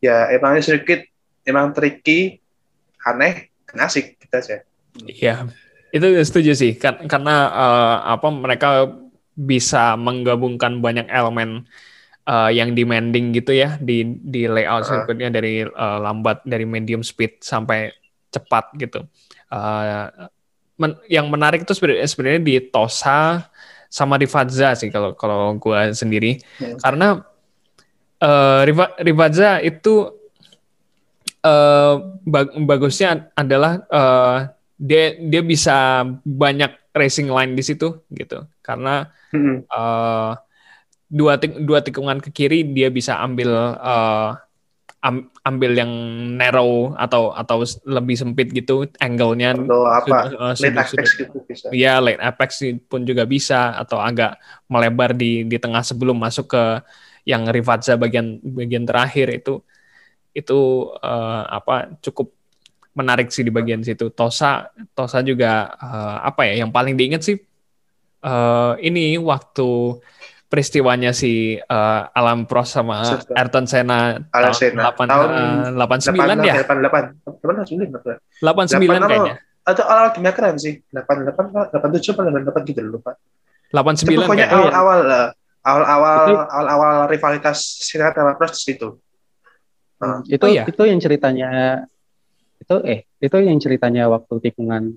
ya 0.00 0.32
emang 0.32 0.56
sedikit 0.64 1.04
emang 1.44 1.76
tricky, 1.76 2.40
aneh, 3.04 3.52
dan 3.68 3.84
asik 3.84 4.16
kita 4.16 4.40
gitu 4.40 4.48
aja. 4.48 4.56
Iya, 5.06 5.34
itu 5.92 6.06
setuju 6.24 6.52
sih, 6.56 6.72
karena 6.80 7.52
uh, 7.52 7.96
apa 8.16 8.28
mereka 8.32 8.68
bisa 9.34 9.94
menggabungkan 9.94 10.82
banyak 10.82 11.06
elemen 11.10 11.66
uh, 12.26 12.50
yang 12.50 12.74
demanding 12.74 13.34
gitu 13.34 13.54
ya 13.56 13.78
di 13.80 14.18
di 14.20 14.46
layout 14.50 14.86
sirkuitnya 14.86 15.30
dari 15.30 15.64
uh, 15.64 15.98
lambat 16.02 16.44
dari 16.46 16.66
medium 16.66 17.00
speed 17.02 17.40
sampai 17.40 17.90
cepat 18.30 18.70
gitu. 18.78 19.06
Uh, 19.50 20.30
men 20.80 20.96
yang 21.12 21.28
menarik 21.28 21.66
itu 21.66 21.76
sebenarnya 21.76 22.40
di 22.40 22.56
Tosa 22.72 23.50
sama 23.90 24.16
di 24.16 24.24
Fazza 24.30 24.72
sih 24.78 24.88
kalau 24.88 25.18
kalau 25.18 25.58
gue 25.58 25.92
sendiri 25.92 26.38
hmm. 26.62 26.78
karena 26.78 27.20
uh, 28.22 28.62
Rivazza 29.02 29.58
itu 29.60 30.14
uh, 31.42 31.94
bag 32.22 32.54
bagusnya 32.64 33.34
adalah 33.34 33.82
uh, 33.90 34.48
dia 34.80 35.18
dia 35.18 35.42
bisa 35.44 36.06
banyak 36.22 36.70
racing 36.94 37.28
line 37.28 37.52
di 37.58 37.66
situ 37.66 38.00
gitu 38.14 38.46
karena 38.70 39.10
hmm. 39.34 39.66
uh, 39.66 40.38
dua 41.10 41.42
tik 41.42 41.58
dua 41.66 41.82
tikungan 41.82 42.22
ke 42.22 42.30
kiri 42.30 42.62
dia 42.70 42.86
bisa 42.86 43.18
ambil 43.18 43.50
uh, 43.82 44.38
am 45.00 45.32
ambil 45.42 45.72
yang 45.74 45.90
narrow 46.36 46.92
atau 46.94 47.32
atau 47.32 47.64
lebih 47.88 48.14
sempit 48.20 48.52
gitu 48.52 48.84
angle-nya 49.00 49.56
atau 49.56 49.88
apa 49.88 50.16
uh, 50.36 50.54
late 50.54 50.76
apex 50.76 51.16
gitu 51.16 51.40
bisa 51.48 51.66
ya 51.74 51.98
late 51.98 52.20
apex 52.20 52.62
pun 52.86 53.02
juga 53.02 53.24
bisa 53.24 53.74
atau 53.80 53.98
agak 53.98 54.36
melebar 54.68 55.16
di 55.16 55.48
di 55.48 55.56
tengah 55.56 55.80
sebelum 55.82 56.20
masuk 56.20 56.52
ke 56.52 56.64
yang 57.24 57.48
Rivazza 57.48 57.96
bagian 57.96 58.38
bagian 58.44 58.84
terakhir 58.84 59.32
itu 59.32 59.64
itu 60.36 60.58
uh, 61.00 61.42
apa 61.48 61.96
cukup 62.04 62.30
menarik 62.94 63.30
sih 63.30 63.46
di 63.46 63.52
bagian 63.54 63.80
situ. 63.80 64.10
Tosa, 64.10 64.70
Tosa 64.94 65.22
juga 65.22 65.70
uh, 65.78 66.18
apa 66.26 66.46
ya? 66.46 66.62
Yang 66.66 66.70
paling 66.74 66.94
diingat 66.98 67.22
sih 67.22 67.36
uh, 68.22 68.74
ini 68.78 69.16
waktu 69.16 70.00
peristiwanya 70.46 71.10
si 71.10 71.54
uh, 71.56 72.02
Alan 72.10 72.42
Prost 72.42 72.74
sama 72.74 73.06
Siapa? 73.06 73.32
Ayrton 73.34 73.64
Senna 73.64 74.18
Alan 74.28 74.50
tahun 74.50 74.54
Senna. 74.56 74.82
8, 74.90 75.06
Tahun 75.06 75.28
uh, 75.30 75.86
89 75.86 76.42
ya? 76.42 76.54
88, 76.66 77.38
88, 77.38 78.42
89 78.42 78.42
Delapan 78.42 78.64
kayaknya. 79.06 79.34
atau 79.60 79.84
awal 79.86 80.06
gimana 80.10 80.34
keren 80.34 80.56
sih 80.56 80.74
88 80.90 81.70
87 81.70 82.10
apa 82.10 82.20
88 82.58 82.66
gitu 82.66 82.80
loh 82.82 82.90
lupa 82.98 83.12
89 83.70 84.02
Itu 84.02 84.20
pokoknya 84.20 84.46
kayaknya. 84.48 84.58
awal-awal 84.58 84.98
lah 85.04 85.26
awal-awal 85.62 86.16
Itu- 86.26 86.48
awal-awal 86.50 86.94
rivalitas 87.06 87.58
Sinat 87.80 88.14
sama 88.14 88.34
Prost 88.34 88.58
di 88.58 88.74
situ 88.74 88.98
Hmm, 90.00 90.24
itu 90.24 90.40
Oh, 90.40 90.48
iya? 90.48 90.64
itu 90.64 90.80
yang 90.80 90.96
ceritanya 90.96 91.50
itu 92.56 92.72
eh 92.82 93.04
itu 93.20 93.36
yang 93.36 93.60
ceritanya 93.60 94.08
waktu 94.08 94.32
tikungan 94.40 94.96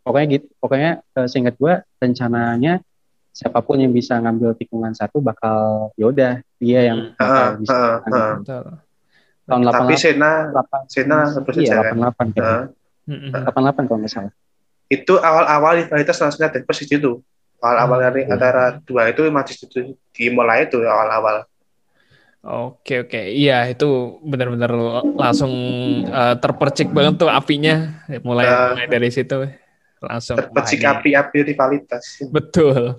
pokoknya 0.00 0.26
gitu 0.34 0.46
pokoknya 0.56 0.90
eh, 1.04 1.26
seingat 1.26 1.54
gua 1.54 1.80
rencananya 1.96 2.80
siapa 3.30 3.60
pun 3.60 3.78
yang 3.78 3.90
bisa 3.90 4.16
ngambil 4.16 4.52
tikungan 4.54 4.90
satu 4.90 5.18
bakal 5.18 5.90
yaudah 5.94 6.42
dia 6.56 6.80
yang 6.84 7.14
bakal 7.14 7.46
Ah, 7.46 7.50
bisa 7.56 7.76
ah. 8.02 8.34
Betul. 8.36 8.64
tahun 9.46 9.62
tapi 9.66 9.94
88 9.94 10.02
Senna 10.02 10.32
8 10.50 10.86
Senna 10.86 11.18
terus 11.38 11.56
iya 11.58 11.72
aja 11.72 11.90
kan 11.90 11.96
88 12.10 12.34
kan 12.34 12.42
Ah. 12.42 12.64
Mm-mm. 13.06 13.30
88 13.32 13.86
kalau 13.86 13.98
nggak 13.98 14.12
salah 14.12 14.32
itu 14.86 15.14
awal-awal 15.16 15.72
rivalitas 15.78 16.18
dan 16.18 16.62
Prost 16.64 16.82
di 16.82 16.88
situ 16.88 17.22
awal-awal 17.58 17.98
dari 18.02 18.22
Hmm. 18.24 18.34
antara 18.34 18.80
dua 18.80 19.08
itu 19.08 19.22
masih 19.28 19.54
itu 19.60 19.78
dimulai 20.10 20.66
itu 20.66 20.80
awal-awal 20.82 21.46
Oke 22.40 23.04
oke 23.04 23.20
iya 23.20 23.68
itu 23.68 23.84
benar-benar 24.24 24.72
langsung 25.12 25.52
uh, 26.08 26.32
terpercik 26.34 26.88
banget 26.88 27.20
tuh 27.20 27.28
apinya 27.28 28.00
mulai 28.24 28.48
Ah. 28.48 28.72
mulai 28.72 28.86
dari 28.88 29.12
situ 29.12 29.44
langsung 30.00 30.36
terpecik 30.40 30.80
api-api 30.80 31.38
rivalitas. 31.52 32.24
Betul. 32.32 32.96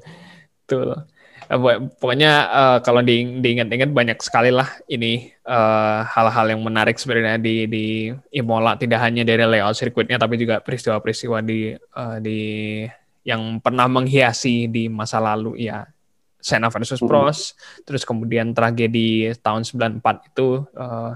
Betul. 0.64 1.04
Eh, 1.52 1.60
pokok- 1.60 2.00
pokoknya 2.00 2.32
eh, 2.48 2.78
kalau 2.86 3.04
di, 3.04 3.44
diingat-ingat 3.44 3.92
banyak 3.92 4.18
sekali 4.24 4.54
lah 4.54 4.72
ini 4.88 5.28
eh, 5.34 6.00
hal-hal 6.08 6.56
yang 6.56 6.62
menarik 6.64 6.96
sebenarnya 6.96 7.42
di 7.42 7.68
di 7.68 7.86
Imola. 8.32 8.80
Tidak 8.80 8.96
hanya 8.96 9.28
dari 9.28 9.44
layout 9.44 9.76
sirkuitnya 9.76 10.16
tapi 10.16 10.40
juga 10.40 10.64
peristiwa-peristiwa 10.64 11.44
di 11.44 11.76
eh, 11.76 12.18
di 12.24 12.40
yang 13.28 13.60
pernah 13.60 13.86
menghiasi 13.92 14.72
di 14.72 14.88
masa 14.88 15.20
lalu. 15.20 15.68
Ya 15.68 15.84
Senna 16.42 16.74
versus. 16.74 16.98
Prost 17.04 17.54
terus 17.86 18.02
kemudian 18.02 18.56
tragedi 18.56 19.30
tahun 19.46 19.62
94 19.62 20.32
itu 20.34 20.66
eh 20.74 21.14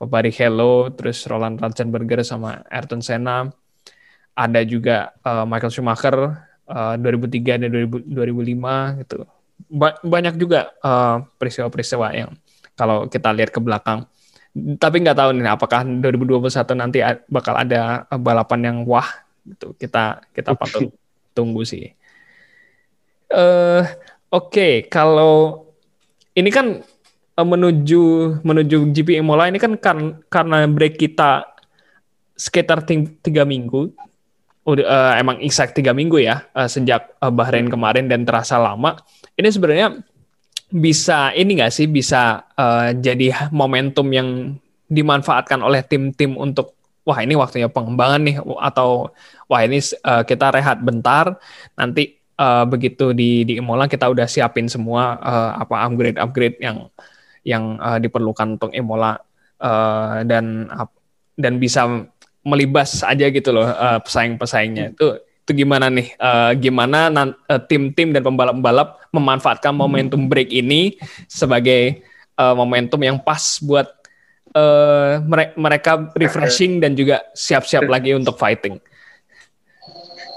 Barrichello 0.00 0.88
terus 0.96 1.28
Roland 1.28 1.60
Ratzenberger 1.60 2.24
sama 2.24 2.64
Ayrton 2.72 3.04
Senna 3.04 3.52
ada 4.40 4.60
juga 4.64 5.12
eh, 5.20 5.44
Michael 5.44 5.72
Schumacher 5.72 6.16
eh, 6.64 6.94
2003 6.96 7.60
dan 7.60 7.68
2000 7.68 8.08
2005 8.08 9.00
gitu. 9.04 9.28
Ba- 9.68 10.00
banyak 10.00 10.40
juga 10.40 10.72
eh, 10.80 11.16
peristiwa-peristiwa 11.36 12.08
yang 12.16 12.32
kalau 12.72 13.04
kita 13.04 13.28
lihat 13.36 13.52
ke 13.52 13.60
belakang. 13.60 14.08
Tapi 14.50 14.96
nggak 15.04 15.14
tahu 15.14 15.30
nih 15.36 15.52
apakah 15.52 15.84
2021 15.86 16.74
nanti 16.74 16.98
bakal 17.28 17.54
ada 17.54 18.08
balapan 18.18 18.60
yang 18.66 18.78
wah 18.88 19.06
gitu. 19.46 19.76
Kita 19.76 20.24
kita 20.32 20.56
patut 20.56 20.90
tunggu 21.36 21.62
sih. 21.62 21.92
Eh 23.30 23.82
oke 24.32 24.90
kalau 24.90 25.68
ini 26.34 26.50
kan 26.50 26.82
menuju 27.38 28.02
menuju 28.42 28.90
GP 28.90 29.22
Imola 29.22 29.46
ini 29.46 29.56
kan 29.56 29.78
kan- 29.78 30.18
karena 30.26 30.66
break 30.66 30.98
kita 30.98 31.46
sekitar 32.34 32.82
tiga 33.22 33.44
minggu 33.44 33.92
eh, 34.78 35.12
emang 35.18 35.42
exact 35.42 35.74
tiga 35.74 35.90
minggu 35.90 36.22
ya 36.22 36.46
eh, 36.54 36.68
sejak 36.70 37.18
eh, 37.18 37.32
Bahrain 37.32 37.66
kemarin 37.66 38.06
dan 38.06 38.22
terasa 38.22 38.60
lama. 38.60 38.94
Ini 39.34 39.48
sebenarnya 39.50 39.98
bisa 40.70 41.34
ini 41.34 41.58
nggak 41.58 41.72
sih 41.74 41.90
bisa 41.90 42.46
eh, 42.54 42.94
jadi 42.94 43.50
momentum 43.50 44.06
yang 44.14 44.54
dimanfaatkan 44.86 45.58
oleh 45.62 45.82
tim-tim 45.86 46.38
untuk 46.38 46.78
wah 47.06 47.18
ini 47.22 47.34
waktunya 47.34 47.66
pengembangan 47.66 48.20
nih 48.22 48.36
atau 48.38 49.10
wah 49.50 49.60
ini 49.66 49.82
eh, 49.82 50.22
kita 50.26 50.54
rehat 50.54 50.78
bentar 50.82 51.34
nanti 51.74 52.14
eh, 52.18 52.64
begitu 52.70 53.10
di 53.10 53.42
di 53.42 53.58
Imola 53.58 53.90
kita 53.90 54.06
udah 54.10 54.26
siapin 54.30 54.70
semua 54.70 55.18
eh, 55.18 55.50
apa 55.62 55.86
upgrade 55.86 56.18
upgrade 56.18 56.56
yang 56.62 56.86
yang 57.42 57.78
eh, 57.82 57.98
diperlukan 58.02 58.58
untuk 58.60 58.70
Imola 58.74 59.18
eh, 59.58 60.22
dan 60.28 60.70
dan 61.40 61.54
bisa 61.56 62.06
melibas 62.40 63.00
aja 63.00 63.26
gitu 63.26 63.50
loh 63.50 63.66
eh, 63.66 63.98
pesaing-pesaingnya 64.00 64.94
itu 64.94 65.08
itu 65.40 65.52
gimana 65.56 65.88
nih 65.88 66.14
Eh, 66.14 66.52
gimana 66.58 67.08
nan- 67.08 67.36
eh, 67.44 67.60
tim-tim 67.60 68.10
dan 68.10 68.22
pembalap-pembalap 68.22 69.02
memanfaatkan 69.10 69.72
momentum 69.72 70.24
break 70.24 70.48
ini 70.48 70.96
sebagai 71.26 72.00
eh, 72.34 72.54
momentum 72.54 72.96
yang 72.98 73.18
pas 73.18 73.58
buat 73.58 73.88
eh, 74.50 75.12
mere- 75.20 75.54
mereka 75.54 76.08
refreshing 76.12 76.78
dan 76.78 76.92
juga 76.92 77.22
siap-siap 77.32 77.84
lagi 77.84 78.12
untuk 78.12 78.34
fighting. 78.34 78.78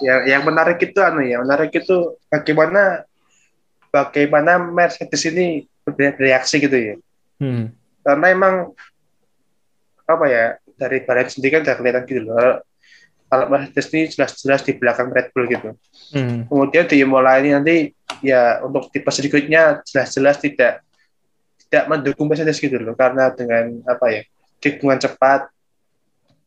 ya 0.02 0.28
yang 0.28 0.44
menarik 0.44 0.84
itu 0.84 1.00
anu 1.00 1.24
ya 1.24 1.39
menarik 1.39 1.72
itu 1.72 1.96
bagaimana 2.28 3.08
bagaimana 3.88 4.60
Mercedes 4.60 5.24
ini 5.24 5.63
ber- 5.86 6.18
bereaksi 6.18 6.60
gitu 6.60 6.76
ya 6.76 6.96
Hmm. 7.39 7.72
karena 8.04 8.26
emang 8.30 8.56
apa 10.04 10.26
ya 10.28 10.46
dari 10.84 11.00
Bahrain 11.08 11.32
sendiri 11.32 11.60
kan 11.60 11.62
udah 11.63 11.76
kelihatan 11.80 12.04
gitu 12.04 12.22
loh. 12.28 12.60
Kalau 13.32 13.46
Mercedes 13.50 13.88
ini 13.89 14.02
jelas-jelas 14.12 14.62
di 14.62 14.74
belakang 14.78 15.10
Red 15.10 15.34
Bull 15.34 15.50
gitu. 15.50 15.69
Hmm. 16.13 16.46
kemudian 16.46 16.86
di 16.86 17.02
Imola 17.02 17.41
ini 17.41 17.50
nanti 17.58 17.89
ya 18.22 18.62
untuk 18.62 18.93
tipe 18.93 19.10
sirkuitnya 19.10 19.82
jelas-jelas 19.82 20.38
tidak 20.38 20.86
tidak 21.65 21.84
mendukung 21.89 22.30
Mercedes 22.30 22.62
gitu 22.62 22.78
loh. 22.78 22.93
Karena 22.93 23.34
dengan 23.34 23.82
apa 23.89 24.13
ya 24.13 24.22
tikungan 24.62 25.02
cepat 25.02 25.50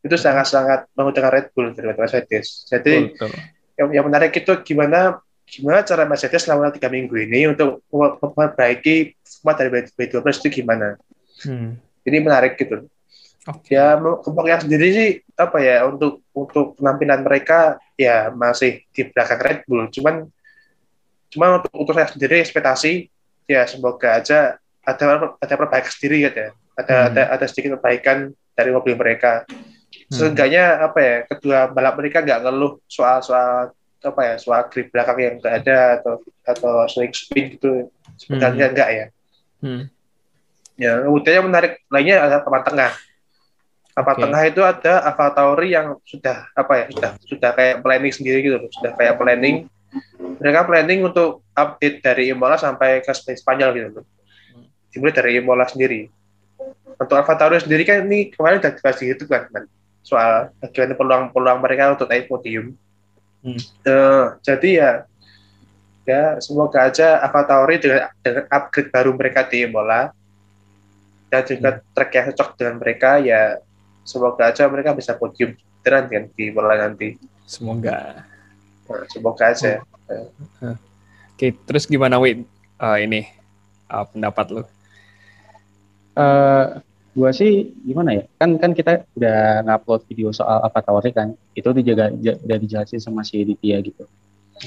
itu 0.07 0.17
sangat-sangat 0.17 0.87
menggunakan 0.95 1.31
Red 1.35 1.47
Bull 1.53 1.75
daripada 1.75 2.07
Mercedes 2.07 2.65
jadi 2.71 3.11
Betul, 3.11 3.31
yang, 3.77 3.89
yang 4.01 4.05
menarik 4.07 4.33
itu 4.33 4.53
gimana 4.63 5.19
gimana 5.47 5.83
cara 5.83 6.07
Mercedes 6.07 6.47
selama 6.47 6.71
tiga 6.71 6.89
minggu 6.89 7.13
ini 7.19 7.51
untuk 7.51 7.83
mem- 7.91 8.17
memperbaiki 8.23 9.15
format 9.43 9.57
dari 9.63 9.71
B12 9.95 10.27
itu 10.43 10.63
gimana? 10.63 10.97
Hmm. 11.45 11.77
ini 12.09 12.19
menarik 12.25 12.57
gitu 12.57 12.89
Oke. 13.47 13.79
ya 13.79 13.95
kelompoknya 13.95 14.59
sendiri 14.59 14.87
sih 14.91 15.11
apa 15.39 15.59
ya 15.63 15.87
untuk 15.87 16.27
untuk 16.35 16.75
penampilan 16.75 17.23
mereka 17.23 17.79
ya 17.95 18.35
masih 18.35 18.83
di 18.91 19.07
belakang 19.07 19.39
Red 19.39 19.61
Bull 19.65 19.87
cuman 19.89 20.27
cuma 21.31 21.63
untuk 21.63 21.71
untuk 21.75 21.95
saya 21.95 22.11
sendiri 22.11 22.43
ekspektasi 22.43 23.07
ya 23.47 23.63
semoga 23.71 24.19
aja 24.19 24.59
ada 24.83 25.05
ada 25.39 25.55
perbaikan 25.55 25.91
sendiri 25.91 26.27
gitu 26.27 26.39
ya 26.39 26.51
ada 26.75 26.95
Hmm. 26.95 27.07
ada 27.15 27.23
ada 27.39 27.45
sedikit 27.47 27.79
perbaikan 27.79 28.31
dari 28.53 28.71
mobil 28.75 28.95
mereka 28.95 29.47
Hmm. 30.07 30.13
seenggaknya 30.13 30.83
apa 30.83 30.99
ya 30.99 31.17
kedua 31.27 31.71
balap 31.71 31.95
mereka 31.99 32.23
nggak 32.23 32.41
ngeluh 32.43 32.79
soal 32.87 33.23
soal 33.23 33.71
apa 34.03 34.21
ya 34.23 34.35
soal 34.39 34.67
grip 34.71 34.91
belakang 34.91 35.19
yang 35.19 35.35
nggak 35.39 35.55
ada 35.63 35.79
atau 35.99 36.15
atau 36.43 36.73
swing 36.87 37.11
speed 37.11 37.59
gitu 37.59 37.91
sebenarnya 38.19 38.71
enggak 38.71 38.91
ya 38.91 39.07
Hmm. 39.57 39.83
ya 40.77 41.01
kemudian 41.01 41.35
yang 41.41 41.47
menarik 41.49 41.73
lainnya 41.89 42.23
adalah 42.23 42.43
papan 42.45 42.63
tengah 42.67 42.93
papan 43.97 44.13
Oke. 44.13 44.23
tengah 44.29 44.43
itu 44.45 44.61
ada 44.61 44.93
Tauri 45.33 45.73
yang 45.73 45.97
sudah 46.05 46.53
apa 46.53 46.85
ya 46.85 46.87
sudah 46.93 47.11
sudah 47.25 47.51
kayak 47.57 47.81
planning 47.81 48.13
sendiri 48.13 48.45
gitu 48.45 48.57
loh 48.61 48.69
sudah 48.69 48.93
kayak 48.93 49.17
planning. 49.17 49.73
Mereka 50.37 50.69
planning 50.69 51.01
untuk 51.09 51.41
update 51.57 52.05
dari 52.05 52.29
Imola 52.29 52.61
sampai 52.61 53.01
ke 53.01 53.09
Spanyol 53.17 53.71
gitu 53.73 53.89
loh. 53.97 54.07
Dimulai 54.93 55.17
dari 55.17 55.41
Imola 55.41 55.65
sendiri. 55.65 56.13
Untuk 57.01 57.17
Tauri 57.17 57.57
sendiri 57.57 57.89
kan 57.89 58.05
ini 58.05 58.29
kemarin 58.29 58.61
udah 58.61 58.73
dibahas 58.77 59.01
di 59.01 59.09
YouTube 59.09 59.33
kan, 59.33 59.49
kan 59.49 59.65
soal 60.05 60.53
bagaimana 60.61 60.95
peluang-peluang 60.95 61.59
mereka 61.65 61.97
untuk 61.97 62.13
naik 62.13 62.29
podium. 62.29 62.77
Hmm. 63.41 63.61
Eh, 63.89 64.25
jadi 64.45 64.69
ya 64.69 64.91
ya 66.05 66.23
semoga 66.45 66.85
aja 66.85 67.17
Tauri 67.25 67.81
dengan, 67.81 68.13
dengan 68.21 68.45
upgrade 68.53 68.93
baru 68.93 69.17
mereka 69.17 69.49
di 69.49 69.65
Imola 69.65 70.13
dan 71.33 71.43
juga 71.43 71.81
track 71.97 72.11
yang 72.13 72.25
cocok 72.37 72.49
dengan 72.61 72.77
mereka 72.79 73.11
ya 73.19 73.59
semoga 74.07 74.49
aja 74.49 74.71
mereka 74.71 74.95
bisa 74.95 75.19
podium 75.19 75.59
beneran 75.83 76.05
kan 76.07 76.23
di 76.33 76.43
Imola 76.51 76.75
nanti. 76.79 77.19
Semoga. 77.47 78.23
Nah, 78.87 79.05
semoga 79.11 79.45
aja. 79.51 79.83
Oke, 81.35 81.53
terus 81.67 81.85
gimana 81.85 82.17
Wid? 82.23 82.47
Eh, 82.79 82.99
ini 83.03 83.21
eh, 83.87 84.05
pendapat 84.15 84.47
lu? 84.55 84.63
eh 86.17 86.67
gua 87.13 87.31
sih 87.33 87.77
gimana 87.85 88.17
ya? 88.17 88.25
Kan 88.41 88.57
kan 88.57 88.73
kita 88.73 89.05
udah 89.17 89.63
ngupload 89.69 90.03
video 90.09 90.33
soal 90.33 90.65
apa 90.65 90.81
Tauri 90.81 91.13
kan. 91.13 91.37
Itu 91.53 91.75
ja- 91.83 92.13
udah 92.41 92.59
dijelasin 92.61 93.03
sama 93.03 93.21
si 93.21 93.43
Ditya 93.45 93.85
gitu. 93.85 94.09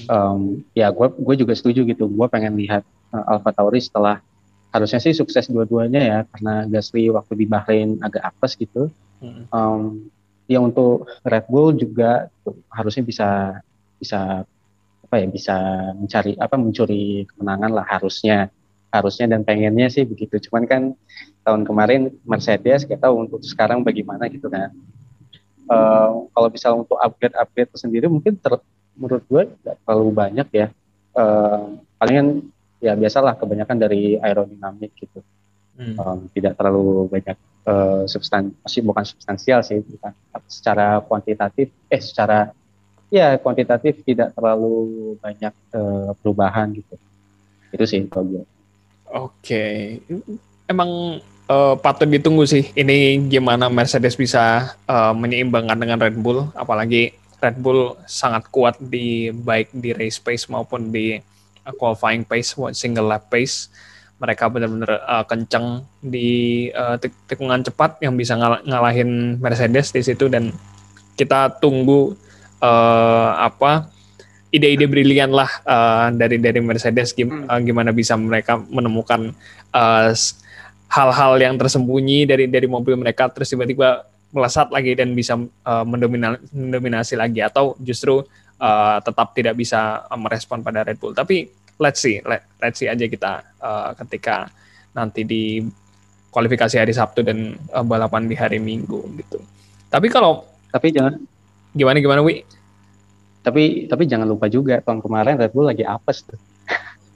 Em, 0.05 0.61
ya 0.77 0.93
gua 0.93 1.09
gue 1.09 1.35
juga 1.35 1.57
setuju 1.57 1.81
gitu. 1.89 2.05
Gua 2.05 2.29
pengen 2.29 2.53
lihat 2.53 2.85
eh, 2.85 3.23
Alpha 3.25 3.49
Tauri 3.49 3.81
setelah 3.81 4.21
harusnya 4.69 5.01
sih 5.01 5.17
sukses 5.17 5.49
dua-duanya 5.49 6.01
ya 6.01 6.19
karena 6.29 6.69
Gasly 6.69 7.09
waktu 7.09 7.33
di 7.33 7.45
Bahrain 7.49 7.97
agak 8.05 8.21
apes 8.21 8.53
gitu 8.53 8.93
Em, 9.21 9.81
ya 10.47 10.59
untuk 10.63 11.05
Red 11.27 11.45
Bull 11.51 11.75
juga 11.75 12.31
harusnya 12.71 13.03
bisa 13.03 13.29
bisa 13.99 14.47
apa 15.09 15.15
ya 15.19 15.27
bisa 15.27 15.55
mencari 15.97 16.37
apa 16.39 16.55
mencuri 16.55 17.27
kemenangan 17.33 17.71
lah 17.73 17.85
harusnya. 17.85 18.49
Harusnya 18.89 19.29
dan 19.29 19.45
pengennya 19.45 19.85
sih 19.93 20.01
begitu. 20.01 20.41
Cuman 20.49 20.65
kan 20.65 20.97
tahun 21.45 21.61
kemarin 21.61 22.09
Mercedes 22.25 22.89
kita 22.89 23.05
tahu 23.05 23.29
untuk 23.29 23.45
sekarang 23.45 23.85
bagaimana 23.85 24.25
gitu 24.33 24.49
kan. 24.49 24.73
Uh, 25.69 26.25
kalau 26.33 26.49
bisa 26.49 26.73
untuk 26.73 26.97
upgrade 26.97 27.37
upgrade 27.37 27.69
sendiri 27.77 28.09
mungkin 28.09 28.33
ter, 28.41 28.57
menurut 28.97 29.21
gue 29.29 29.45
tidak 29.61 29.77
terlalu 29.85 30.09
banyak 30.09 30.47
ya. 30.49 30.67
Uh, 31.13 31.77
palingan 32.01 32.49
ya 32.81 32.97
biasalah 32.97 33.37
kebanyakan 33.37 33.77
dari 33.77 34.17
aerodinamik 34.17 34.89
gitu. 34.97 35.21
Hmm. 35.79 35.95
um, 35.95 36.19
tidak 36.35 36.59
terlalu 36.59 37.07
banyak 37.07 37.37
uh, 37.69 38.01
substan 38.09 38.49
masih 38.65 38.81
bukan 38.81 39.05
substansial 39.05 39.61
sih 39.61 39.85
bukan. 39.85 40.11
Secara 40.49 40.97
kuantitatif 41.05 41.69
eh 41.85 42.01
secara 42.01 42.49
ya 43.13 43.37
kuantitatif 43.37 44.01
tidak 44.01 44.33
terlalu 44.33 45.13
banyak 45.21 45.53
uh, 45.77 46.17
perubahan 46.17 46.73
gitu. 46.73 46.97
Itu 47.69 47.85
sih 47.85 48.01
kalau 48.09 48.25
gue 48.25 48.43
oke. 49.13 49.65
Emang 50.69 51.21
uh, 51.49 51.75
patut 51.77 52.09
ditunggu 52.09 52.45
sih 52.45 52.69
ini 52.77 53.29
gimana 53.29 53.69
Mercedes 53.69 54.17
bisa 54.17 54.73
uh, 54.85 55.13
menyeimbangkan 55.13 55.77
dengan 55.77 56.01
Red 56.01 56.17
Bull. 56.17 56.49
Apalagi 56.57 57.13
Red 57.41 57.57
Bull 57.61 57.95
sangat 58.05 58.49
kuat 58.51 58.77
di 58.81 59.31
baik 59.31 59.71
di 59.73 59.93
race 59.95 60.19
pace 60.19 60.49
maupun 60.49 60.91
di 60.91 61.17
qualifying 61.77 62.25
pace, 62.25 62.57
single 62.73 63.09
lap 63.09 63.29
pace. 63.29 63.69
Mereka 64.19 64.51
benar-benar 64.51 64.91
uh, 65.07 65.23
kencang 65.23 65.83
di 66.03 66.67
uh, 66.75 66.99
tikungan 66.99 67.63
cepat 67.63 68.03
yang 68.03 68.19
bisa 68.19 68.35
ngal 68.35 68.59
ngalahin 68.67 69.39
Mercedes 69.39 69.95
di 69.95 70.03
situ 70.03 70.27
dan 70.27 70.51
kita 71.15 71.59
tunggu 71.59 72.15
uh, 72.59 73.31
apa 73.39 73.87
ide-ide 74.51 74.89
brilian 74.91 75.31
lah 75.31 75.49
uh, 75.63 76.07
dari 76.11 76.35
dari 76.35 76.59
Mercedes 76.59 77.15
gim 77.15 77.47
uh, 77.47 77.59
gimana 77.63 77.95
bisa 77.95 78.19
mereka 78.19 78.59
menemukan 78.59 79.31
hal-hal 80.89 81.31
uh, 81.37 81.39
yang 81.39 81.55
tersembunyi 81.55 82.25
dari 82.27 82.45
dari 82.49 82.65
mobil 82.65 82.97
mereka 82.97 83.29
terus 83.29 83.51
tiba-tiba 83.51 84.03
melesat 84.29 84.69
lagi 84.69 84.93
dan 84.93 85.13
bisa 85.17 85.37
uh, 85.39 85.85
mendominasi 85.85 87.17
lagi 87.17 87.41
atau 87.41 87.73
justru 87.81 88.21
uh, 88.61 88.97
tetap 89.01 89.33
tidak 89.33 89.57
bisa 89.57 90.05
merespon 90.13 90.61
pada 90.61 90.85
Red 90.85 91.01
Bull. 91.01 91.17
Tapi 91.17 91.49
let's 91.79 92.03
see, 92.03 92.19
let, 92.27 92.45
let's 92.59 92.77
see 92.77 92.91
aja 92.91 93.07
kita 93.07 93.41
uh, 93.63 93.95
ketika 94.05 94.51
nanti 94.93 95.23
di 95.23 95.63
kualifikasi 96.29 96.75
hari 96.77 96.93
Sabtu 96.93 97.25
dan 97.25 97.57
uh, 97.73 97.81
balapan 97.81 98.29
di 98.29 98.35
hari 98.37 98.59
Minggu 98.61 99.01
gitu. 99.17 99.41
Tapi 99.89 100.11
kalau 100.11 100.45
tapi 100.69 100.93
jangan 100.93 101.17
gimana 101.73 101.97
gimana 101.97 102.21
Wi? 102.21 102.45
Tapi 103.41 103.87
tapi 103.87 104.03
jangan 104.05 104.27
lupa 104.27 104.51
juga 104.51 104.83
tahun 104.83 105.01
kemarin 105.01 105.39
Red 105.39 105.55
Bull 105.55 105.71
lagi 105.71 105.87
apes 105.87 106.27
tuh. 106.27 106.37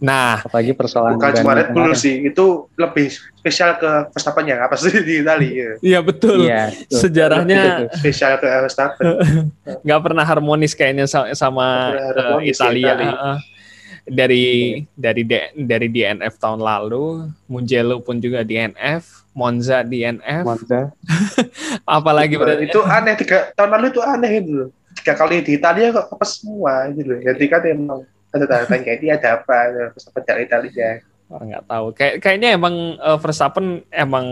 Nah, 0.04 0.44
apalagi 0.44 0.76
persoalan 0.76 1.16
bukan 1.16 1.32
cuma 1.40 1.56
Red 1.56 1.72
Bull 1.72 1.96
sih, 1.96 2.28
itu 2.28 2.68
lebih 2.76 3.08
spesial 3.40 3.80
ke 3.80 4.12
Verstappen 4.12 4.52
ya, 4.52 4.60
apa 4.68 4.76
sih 4.76 4.92
di 5.00 5.24
Itali? 5.24 5.56
Ya. 5.56 5.72
Iya 5.96 6.00
betul. 6.04 6.44
Ya, 6.44 6.76
Sejarahnya 6.92 7.88
spesial 7.96 8.36
ke 8.36 8.44
Verstappen. 8.44 9.06
Nggak 9.88 10.02
pernah 10.04 10.28
harmonis 10.28 10.76
kayaknya 10.76 11.08
sama 11.08 11.96
uh, 11.96 12.44
Italia. 12.44 13.00
Italia. 13.00 13.16
Uh, 13.16 13.38
dari 14.04 14.80
dari 14.94 15.24
dari 15.56 15.88
DNF 15.88 16.36
tahun 16.36 16.60
lalu, 16.60 17.32
Mugello 17.48 18.04
pun 18.04 18.20
juga 18.20 18.44
DNF, 18.44 19.32
Monza 19.32 19.82
DNF. 19.82 20.44
Monza. 20.44 20.92
Apalagi 21.98 22.36
berarti 22.36 22.68
itu 22.68 22.82
aneh 22.84 23.16
tiga 23.16 23.52
tahun 23.56 23.72
lalu 23.80 23.86
itu 23.96 24.02
aneh 24.04 24.32
itu. 24.44 24.60
Tiga 25.00 25.14
kali 25.18 25.42
di 25.42 25.58
Italia 25.58 25.96
kok 25.96 26.12
apa 26.12 26.26
semua 26.28 26.88
gitu. 26.92 27.16
Jadi 27.18 27.44
kan 27.48 27.62
emang 27.66 28.04
ada 28.34 28.66
tanya 28.66 28.92
ini 28.98 29.08
ada 29.14 29.40
apa 29.40 29.58
Verstappen 29.94 30.24
dari 30.26 30.44
Italia. 30.50 30.90
Oh, 31.34 31.42
nggak 31.42 31.66
tahu. 31.66 31.86
Kayak 31.98 32.16
kayaknya 32.22 32.50
emang 32.54 32.76
uh, 33.00 33.18
Verstappen 33.18 33.82
emang 33.90 34.26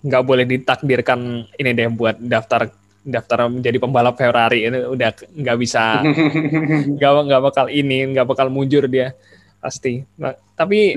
nggak 0.00 0.24
boleh 0.24 0.44
ditakdirkan 0.48 1.46
ini 1.60 1.70
deh 1.76 1.92
buat 1.92 2.16
daftar 2.18 2.72
daftar 3.00 3.48
menjadi 3.48 3.80
pembalap 3.80 4.14
Ferrari 4.20 4.68
ini 4.68 4.84
udah 4.84 5.10
nggak 5.32 5.56
bisa 5.56 6.04
nggak 6.96 7.12
nggak 7.26 7.42
bakal 7.42 7.66
ini 7.72 8.12
nggak 8.12 8.26
bakal 8.28 8.52
mujur 8.52 8.84
dia 8.86 9.16
pasti. 9.60 10.04
Nah, 10.16 10.32
tapi 10.56 10.96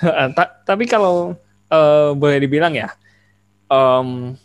ta 0.36 0.44
tapi 0.64 0.84
kalau 0.84 1.36
uh, 1.72 2.10
boleh 2.12 2.38
dibilang 2.40 2.76
ya 2.76 2.92
um, 3.72 4.36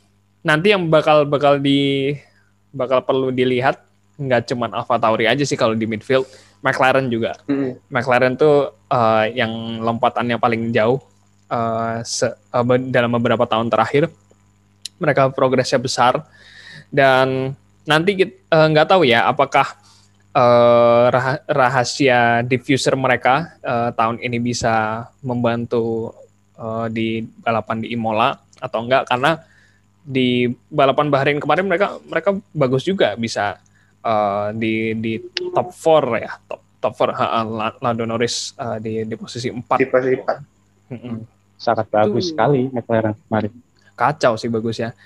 nanti 0.41 0.73
yang 0.73 0.87
bakal 0.87 1.27
bakal 1.27 1.59
di 1.59 2.15
bakal 2.71 3.03
perlu 3.03 3.29
dilihat 3.29 3.83
nggak 4.21 4.53
cuman 4.53 4.71
Alfa 4.75 5.01
Tauri 5.01 5.25
aja 5.25 5.43
sih 5.43 5.57
kalau 5.57 5.73
di 5.73 5.89
midfield 5.89 6.27
McLaren 6.61 7.09
juga. 7.09 7.33
Mm. 7.49 7.73
McLaren 7.89 8.33
tuh 8.37 8.69
uh, 8.93 9.25
yang 9.33 9.81
lompatannya 9.81 10.37
paling 10.37 10.69
jauh 10.69 11.01
uh, 11.49 12.05
se, 12.05 12.29
uh, 12.29 12.65
dalam 12.89 13.11
beberapa 13.17 13.49
tahun 13.49 13.67
terakhir 13.67 14.13
mereka 15.01 15.33
progresnya 15.33 15.81
besar. 15.81 16.21
Dan 16.93 17.57
nanti 17.83 18.13
eh, 18.21 18.29
nggak 18.47 18.85
uh, 18.85 18.91
tahu 18.93 19.01
ya 19.09 19.25
apakah 19.25 19.81
uh, 20.35 21.09
rahasia 21.49 22.45
diffuser 22.45 22.93
mereka 22.95 23.57
uh, 23.65 23.89
tahun 23.95 24.21
ini 24.21 24.37
bisa 24.37 25.07
membantu 25.25 26.13
uh, 26.61 26.87
di 26.87 27.25
balapan 27.41 27.81
di 27.81 27.97
Imola 27.97 28.37
atau 28.61 28.85
enggak 28.85 29.09
karena 29.09 29.41
di 30.01 30.49
balapan 30.69 31.13
Bahrain 31.13 31.41
kemarin 31.41 31.65
mereka 31.65 31.97
mereka 32.05 32.33
bagus 32.53 32.85
juga 32.85 33.13
bisa 33.17 33.57
uh, 34.01 34.49
di 34.53 34.97
di 34.97 35.21
top 35.53 35.73
4 35.73 36.25
ya 36.25 36.31
top 36.49 36.61
top 36.81 36.93
4 36.97 37.13
uh, 37.13 37.71
Lando 37.81 38.03
Norris 38.05 38.57
uh, 38.57 38.81
di 38.81 39.05
di 39.05 39.15
posisi 39.17 39.49
4 39.49 39.61
di 39.77 39.87
posisi 39.89 40.15
4 40.17 40.93
mm 40.93 40.97
-hmm. 40.97 41.17
sangat 41.57 41.85
bagus 41.89 42.29
Itu, 42.29 42.33
sekali 42.33 42.69
McLaren 42.73 43.13
kemarin 43.29 43.53
kacau 44.01 44.33
sih 44.33 44.49
bagusnya. 44.49 44.97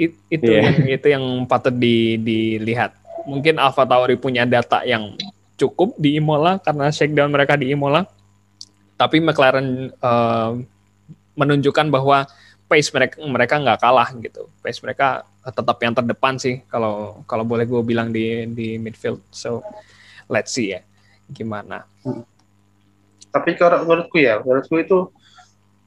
It, 0.00 0.16
itu 0.32 0.48
yeah. 0.48 0.64
yang 0.64 0.76
itu 0.96 1.06
yang 1.12 1.24
patut 1.44 1.76
di, 1.76 2.16
dilihat. 2.16 2.96
Mungkin 3.28 3.60
Alfa 3.60 3.84
Tauri 3.84 4.16
punya 4.16 4.48
data 4.48 4.80
yang 4.88 5.12
cukup 5.60 5.92
di 6.00 6.16
Imola 6.16 6.56
karena 6.56 6.88
shakedown 6.88 7.28
mereka 7.28 7.60
di 7.60 7.68
Imola. 7.68 8.08
Tapi 8.96 9.20
McLaren 9.20 9.92
uh, 10.00 10.56
menunjukkan 11.36 11.92
bahwa 11.92 12.24
pace 12.64 12.88
mereka 12.96 13.16
mereka 13.20 13.54
nggak 13.60 13.80
kalah 13.80 14.08
gitu. 14.16 14.48
Pace 14.64 14.80
mereka 14.80 15.28
tetap 15.44 15.76
yang 15.84 15.92
terdepan 15.92 16.40
sih 16.40 16.64
kalau 16.68 17.20
kalau 17.28 17.44
boleh 17.44 17.68
gue 17.68 17.82
bilang 17.84 18.08
di 18.08 18.48
di 18.48 18.80
midfield. 18.80 19.20
So 19.28 19.60
let's 20.32 20.56
see 20.56 20.72
ya 20.72 20.80
gimana. 21.28 21.84
Tapi 23.30 23.54
kalau 23.54 23.84
menurutku 23.84 24.16
ya 24.16 24.40
menurutku 24.40 24.80
itu 24.80 24.98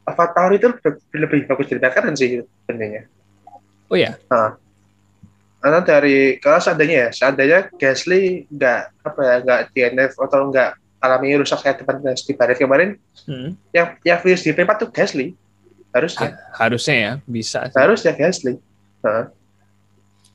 Alfa 0.04 0.26
Tauri 0.36 0.60
itu 0.60 0.68
lebih, 1.16 1.48
bagus 1.48 1.72
dari 1.72 1.80
McLaren 1.80 2.16
sih 2.16 2.44
sebenarnya. 2.68 3.08
Oh 3.88 3.96
ya. 3.96 4.20
Nah, 4.28 4.60
karena 5.64 5.80
dari 5.80 6.18
kalau 6.44 6.60
seandainya 6.60 7.08
ya, 7.08 7.10
seandainya 7.16 7.60
Gasly 7.80 8.44
nggak 8.52 8.82
apa 9.08 9.20
ya 9.24 9.36
nggak 9.40 9.62
DNF 9.72 10.12
atau 10.20 10.52
nggak 10.52 10.70
alami 11.04 11.40
rusak 11.40 11.64
kayak 11.64 11.84
depan 11.84 12.04
di 12.04 12.34
Paris 12.36 12.60
kemarin, 12.60 13.00
hmm. 13.28 13.56
yang 13.72 13.96
yang 14.04 14.20
finish 14.20 14.44
di 14.44 14.52
P4 14.52 14.72
tuh 14.76 14.90
Gasly 14.92 15.32
harusnya. 15.96 16.36
Ha, 16.36 16.68
harusnya 16.68 16.96
ya 16.96 17.12
bisa. 17.24 17.60
Sih. 17.72 17.80
Harusnya 17.80 18.12
Gasly. 18.12 18.60
Nah. 19.04 19.32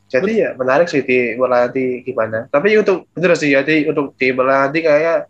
Jadi 0.08 0.40
ya 0.40 0.56
menarik 0.56 0.88
sih 0.88 1.04
di 1.04 1.36
bola 1.36 1.68
nanti 1.68 2.00
gimana. 2.00 2.48
Tapi 2.48 2.80
untuk 2.80 3.04
bener 3.12 3.36
sih 3.36 3.52
jadi 3.52 3.92
untuk 3.92 4.16
di 4.16 4.32
bola 4.32 4.64
nanti 4.64 4.80
kayak 4.80 5.28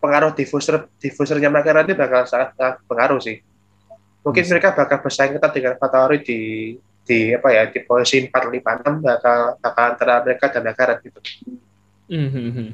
pengaruh 0.00 0.32
diffuser 0.32 0.88
diffusernya 0.96 1.52
mereka 1.52 1.76
nanti 1.76 1.92
bakal 1.92 2.24
sangat, 2.24 2.56
sangat 2.56 2.80
pengaruh 2.88 3.20
sih 3.20 3.44
mungkin 4.24 4.42
hmm. 4.42 4.50
mereka 4.56 4.68
bakal 4.72 4.98
bersaing 5.04 5.36
ketat 5.36 5.52
dengan 5.52 5.74
Fatahari 5.76 6.18
di 6.24 6.40
di 7.04 7.36
apa 7.36 7.52
ya 7.52 7.68
di 7.68 7.84
posisi 7.84 8.24
empat 8.24 8.48
lima 8.48 8.80
enam 8.80 9.04
bakal 9.04 9.60
bakal 9.60 9.84
antara 9.92 10.24
mereka 10.24 10.48
dan 10.48 10.64
Nagarat 10.64 10.98
gitu. 11.04 11.20
Hmm, 12.08 12.28
hmm, 12.32 12.50
hmm, 12.50 12.68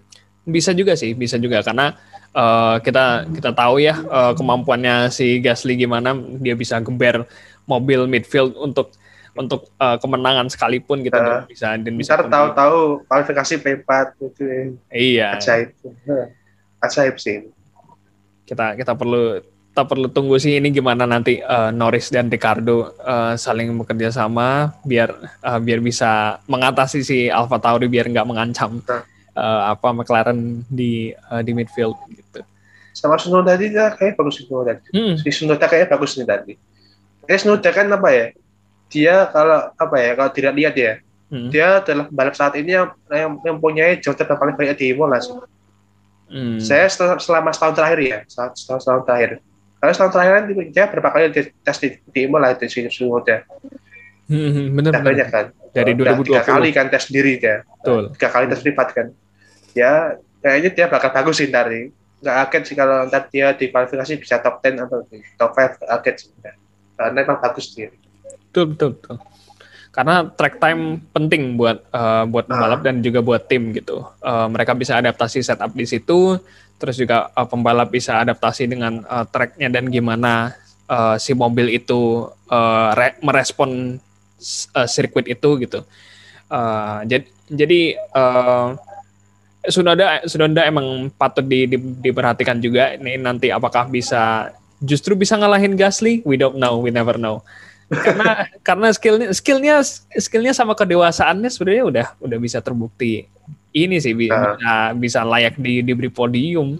Bisa 0.46 0.70
juga 0.70 0.94
sih, 0.94 1.12
bisa 1.14 1.34
juga 1.36 1.62
karena 1.66 1.98
uh, 2.34 2.78
kita 2.78 3.26
kita 3.34 3.50
tahu 3.50 3.82
ya 3.82 3.98
uh, 4.06 4.32
kemampuannya 4.38 5.10
si 5.10 5.42
Gasly 5.42 5.74
gimana 5.74 6.14
dia 6.38 6.54
bisa 6.54 6.78
geber 6.78 7.26
mobil 7.66 8.06
midfield 8.06 8.54
untuk 8.54 8.94
untuk 9.34 9.70
uh, 9.78 9.94
kemenangan 9.98 10.50
sekalipun 10.50 11.06
gitu 11.06 11.14
uh, 11.14 11.46
bisa 11.46 11.78
dan 11.78 11.94
bisa 11.94 12.18
tahu-tahu 12.18 13.06
kualifikasi 13.06 13.54
P4 13.62 13.90
gitu. 14.18 14.42
Iya. 14.90 15.38
Ajaib. 15.38 15.70
Ajaib 16.86 17.16
sih. 17.18 17.46
Kita 18.46 18.74
kita 18.74 18.92
perlu 18.98 19.38
kita 19.70 19.86
perlu 19.86 20.10
tunggu 20.10 20.34
sih 20.34 20.58
ini 20.58 20.74
gimana 20.74 21.06
nanti 21.06 21.38
uh, 21.38 21.70
Norris 21.70 22.10
dan 22.10 22.26
Ricardo 22.26 22.90
uh, 23.06 23.38
saling 23.38 23.70
bekerja 23.78 24.10
sama 24.10 24.74
biar 24.82 25.14
uh, 25.46 25.62
biar 25.62 25.78
bisa 25.78 26.42
mengatasi 26.50 27.06
si 27.06 27.18
Alfa 27.30 27.62
Tauri 27.62 27.86
biar 27.86 28.10
nggak 28.10 28.26
mengancam 28.26 28.82
uh, 28.82 29.62
apa 29.70 29.88
McLaren 29.94 30.66
di 30.66 31.14
uh, 31.30 31.38
di 31.46 31.54
midfield 31.54 31.94
gitu. 32.10 32.42
Sama 32.90 33.14
Sunoda 33.22 33.54
tadi 33.54 33.70
ya 33.70 33.94
kayak 33.94 34.18
bagus 34.18 34.42
Sunoda. 34.42 34.82
Hmm. 34.90 35.14
Si 35.14 35.30
Sunoda 35.30 35.64
kayak 35.70 35.86
bagus 35.94 36.18
nih 36.18 36.26
tadi. 36.26 36.52
Kayak 37.30 37.40
Sunoda 37.46 37.70
kan 37.70 37.86
apa 37.94 38.08
ya? 38.10 38.26
Dia 38.90 39.14
kalau 39.30 39.70
apa 39.70 39.96
ya 40.02 40.10
kalau 40.18 40.30
tidak 40.34 40.52
lihat 40.58 40.74
ya, 40.74 40.92
hmm. 41.30 41.48
dia 41.54 41.78
adalah 41.78 42.10
balap 42.10 42.34
saat 42.34 42.58
ini 42.58 42.74
yang 42.74 42.90
yang 43.06 43.38
mempunyai 43.38 44.02
jauh 44.02 44.18
paling 44.18 44.58
banyak 44.58 44.74
di 44.74 44.86
Imola 44.90 45.22
sih. 45.22 45.30
Hmm. 46.26 46.58
Saya 46.58 46.90
selama 47.22 47.54
setahun 47.54 47.78
terakhir 47.78 48.00
ya, 48.02 48.18
setahun, 48.26 48.82
setahun 48.82 49.06
terakhir. 49.06 49.38
Kalau 49.80 49.92
setahun 49.92 50.12
terakhir 50.12 50.32
kan 50.36 50.44
dia 50.68 50.84
berapa 50.86 51.08
kali 51.08 51.24
di 51.32 51.42
tes 51.58 51.76
di, 51.80 51.88
di 52.06 52.20
Imola 52.22 52.52
di 52.52 52.68
sini 52.68 52.88
Sunoda. 52.88 53.40
Hmm, 54.28 54.70
bener 54.70 54.92
Udah 54.92 55.00
bener. 55.00 55.08
banyak 55.16 55.28
kan. 55.28 55.46
Dari 55.70 55.92
Udah 55.94 56.14
tiga 56.20 56.40
2020. 56.44 56.52
kali 56.52 56.68
kan 56.70 56.86
tes 56.86 57.02
sendiri 57.08 57.32
dia. 57.36 57.56
Betul. 57.80 58.02
Tiga 58.14 58.28
kali 58.28 58.44
tes 58.46 58.60
privat 58.60 58.88
kan. 58.92 59.06
Ya, 59.72 59.92
kayaknya 60.38 60.70
dia 60.70 60.86
bakal 60.86 61.10
bagus 61.10 61.40
sih 61.40 61.48
ntar 61.48 61.66
nih. 61.66 61.88
Nggak 62.20 62.34
kaget 62.36 62.62
sih 62.62 62.76
kalau 62.76 62.96
ntar 63.08 63.22
dia 63.28 63.46
di 63.52 63.66
kualifikasi 63.68 64.12
bisa 64.20 64.36
top 64.38 64.60
10 64.60 64.76
atau 64.78 64.98
top 65.34 65.50
5 65.50 65.80
nggak 65.80 65.88
kaget 65.98 66.16
sih. 66.18 66.28
Karena 66.94 67.18
emang 67.18 67.38
bagus 67.40 67.66
dia. 67.72 67.88
Betul, 68.46 68.76
betul, 68.76 68.90
betul. 69.00 69.16
Karena 69.90 70.22
track 70.22 70.60
time 70.60 70.82
penting 71.10 71.56
buat 71.56 71.82
eh, 71.82 72.24
buat 72.28 72.44
Ah. 72.44 72.50
pembalap 72.52 72.80
dan 72.84 73.00
juga 73.00 73.18
buat 73.20 73.48
tim 73.48 73.72
gitu. 73.72 74.04
Eh, 74.20 74.46
mereka 74.46 74.76
bisa 74.76 74.94
adaptasi 74.94 75.40
setup 75.40 75.72
di 75.72 75.82
situ, 75.82 76.36
terus 76.80 76.96
juga 76.96 77.28
eh, 77.30 77.46
pembalap 77.46 77.92
bisa 77.92 78.16
adaptasi 78.24 78.64
dengan 78.64 79.04
eh, 79.04 79.24
tracknya 79.28 79.68
dan 79.68 79.92
gimana 79.92 80.56
eh, 80.88 81.16
si 81.20 81.36
mobil 81.36 81.68
itu 81.76 82.26
eh, 82.48 82.90
re- 82.96 83.20
merespon 83.20 84.00
eh, 84.74 84.88
sirkuit 84.88 85.28
itu 85.28 85.50
gitu. 85.60 85.84
Eh, 86.48 86.98
jadi 87.04 87.26
jadi 87.52 87.80
eh, 88.00 88.68
Sunoda 89.68 90.24
Sunoda 90.24 90.64
emang 90.64 91.12
patut 91.12 91.44
di, 91.44 91.68
di- 91.68 91.76
diperhatikan 92.00 92.56
juga. 92.64 92.96
Ini 92.96 93.20
nanti 93.20 93.52
apakah 93.52 93.92
bisa 93.92 94.48
justru 94.80 95.12
bisa 95.12 95.36
ngalahin 95.36 95.76
Gasly? 95.76 96.24
We 96.24 96.40
don't 96.40 96.56
know, 96.56 96.80
we 96.80 96.88
never 96.88 97.20
know 97.20 97.44
karena 97.90 98.46
karena 98.66 98.88
skillnya 98.94 99.28
skillnya 99.34 99.74
skillnya 100.16 100.54
sama 100.54 100.78
kedewasaannya 100.78 101.50
sebenarnya 101.50 101.84
udah 101.84 102.06
udah 102.22 102.38
bisa 102.38 102.62
terbukti 102.62 103.26
ini 103.72 103.96
sih 103.96 104.12
bi- 104.12 104.28
Ah. 104.28 104.54
bisa 104.54 104.72
bisa 104.94 105.20
layak 105.22 105.54
di 105.54 105.80
diberi 105.80 106.08
podium 106.08 106.78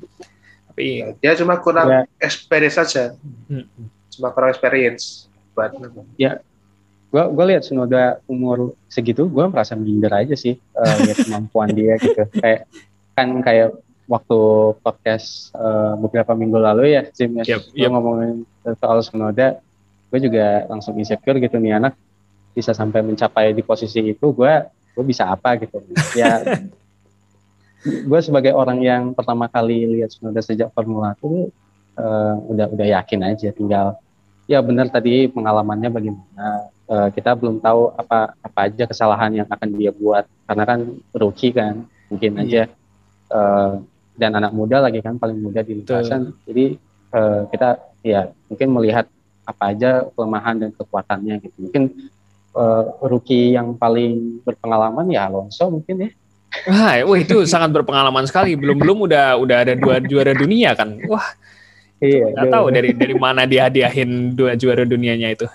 tapi 0.66 1.02
Dia 1.18 1.34
cuma 1.34 1.56
kurang 1.56 1.86
Ya. 1.86 2.00
experience 2.18 2.76
saja. 2.76 3.12
hmm, 3.46 3.66
Cuma 4.10 4.30
kurang 4.30 4.48
experience. 4.48 5.26
Buat 5.52 5.76
gue 7.10 7.22
gue 7.26 7.44
lihat 7.44 7.62
Sunoda 7.62 8.02
umur 8.24 8.72
segitu 8.86 9.26
gue 9.26 9.44
merasa 9.44 9.74
minder 9.74 10.14
aja 10.14 10.32
sih 10.32 10.54
eh, 10.54 10.96
lihat 11.00 11.18
kemampuan 11.26 11.68
dia 11.68 11.98
gitu 11.98 12.22
kayak 12.32 12.70
kan 13.12 13.28
kayak 13.40 13.74
waktu 14.06 14.38
podcast 14.78 15.50
eh, 15.52 15.92
beberapa 15.98 16.32
minggu 16.32 16.54
lalu 16.56 16.94
ya 16.94 17.02
Jim 17.08 17.34
ya 17.36 17.44
Yep, 17.48 17.62
yep. 17.74 17.90
ngomongin 17.90 18.46
soal 18.76 19.02
Sunoda 19.02 19.58
gue 20.06 20.18
juga 20.20 20.66
langsung 20.66 20.94
insecure 20.94 21.38
gitu 21.38 21.58
nih 21.58 21.76
anak 21.76 21.98
bisa 22.50 22.70
sampai 22.70 23.02
mencapai 23.02 23.50
di 23.50 23.62
posisi 23.62 24.06
itu 24.06 24.30
gue 24.30 24.52
gue 24.70 25.04
bisa 25.04 25.26
apa 25.28 25.58
gitu 25.58 25.82
ya 26.14 26.38
gue 27.84 28.20
sebagai 28.20 28.52
orang 28.52 28.78
yang 28.84 29.02
pertama 29.16 29.48
kali 29.48 29.88
lihat 29.98 30.12
Sunoda 30.12 30.44
sejak 30.44 30.68
Formula 30.76 31.16
1 31.16 31.24
eh, 31.24 32.34
udah 32.52 32.66
udah 32.70 32.86
yakin 33.00 33.20
aja 33.24 33.48
tinggal 33.52 33.96
ya 34.50 34.58
benar 34.58 34.90
tadi 34.90 35.30
pengalamannya 35.30 35.90
bagaimana. 35.94 36.74
Eh, 36.90 37.08
kita 37.14 37.38
belum 37.38 37.62
tahu 37.62 37.94
apa 37.94 38.34
apa 38.42 38.58
aja 38.66 38.82
kesalahan 38.90 39.30
yang 39.30 39.46
akan 39.46 39.78
dia 39.78 39.94
buat. 39.94 40.26
Karena 40.50 40.64
kan 40.66 40.80
rookie 41.14 41.54
kan 41.54 41.86
mungkin 42.10 42.34
Iya. 42.34 42.42
aja. 42.42 42.62
Eh, 43.30 43.72
dan 44.18 44.30
anak 44.34 44.50
muda 44.50 44.82
lagi 44.82 44.98
kan 44.98 45.14
paling 45.22 45.38
muda 45.38 45.62
di 45.62 45.78
lintasan. 45.78 46.34
Jadi 46.50 46.74
eh, 47.14 47.40
kita 47.46 47.78
ya 48.02 48.34
mungkin 48.50 48.68
melihat 48.74 49.06
apa 49.46 49.70
aja 49.70 50.10
kelemahan 50.18 50.66
dan 50.66 50.70
kekuatannya 50.74 51.38
gitu. 51.46 51.70
Mungkin 51.70 52.10
eh, 52.58 52.84
rookie 53.06 53.54
yang 53.54 53.78
paling 53.78 54.42
berpengalaman 54.42 55.06
ya 55.14 55.30
Alonso 55.30 55.70
mungkin 55.70 55.94
ya 56.02 56.10
wah, 56.66 56.94
wah 57.06 57.18
itu 57.18 57.46
sangat 57.46 57.70
berpengalaman 57.70 58.26
sekali. 58.26 58.54
Belum 58.58 58.76
belum 58.78 58.98
udah 59.06 59.38
udah 59.38 59.56
ada 59.66 59.74
dua 59.78 60.02
juara 60.02 60.34
dunia 60.34 60.74
kan? 60.74 60.98
Wah 61.06 61.26
iya 62.00 62.32
nggak 62.32 62.48
tahu 62.48 62.64
dari 62.72 62.90
dari 62.96 63.12
mana 63.12 63.44
dia 63.44 63.68
hadiahin 63.68 64.32
dua 64.32 64.56
juara 64.56 64.88
dunianya 64.88 65.36
itu. 65.36 65.46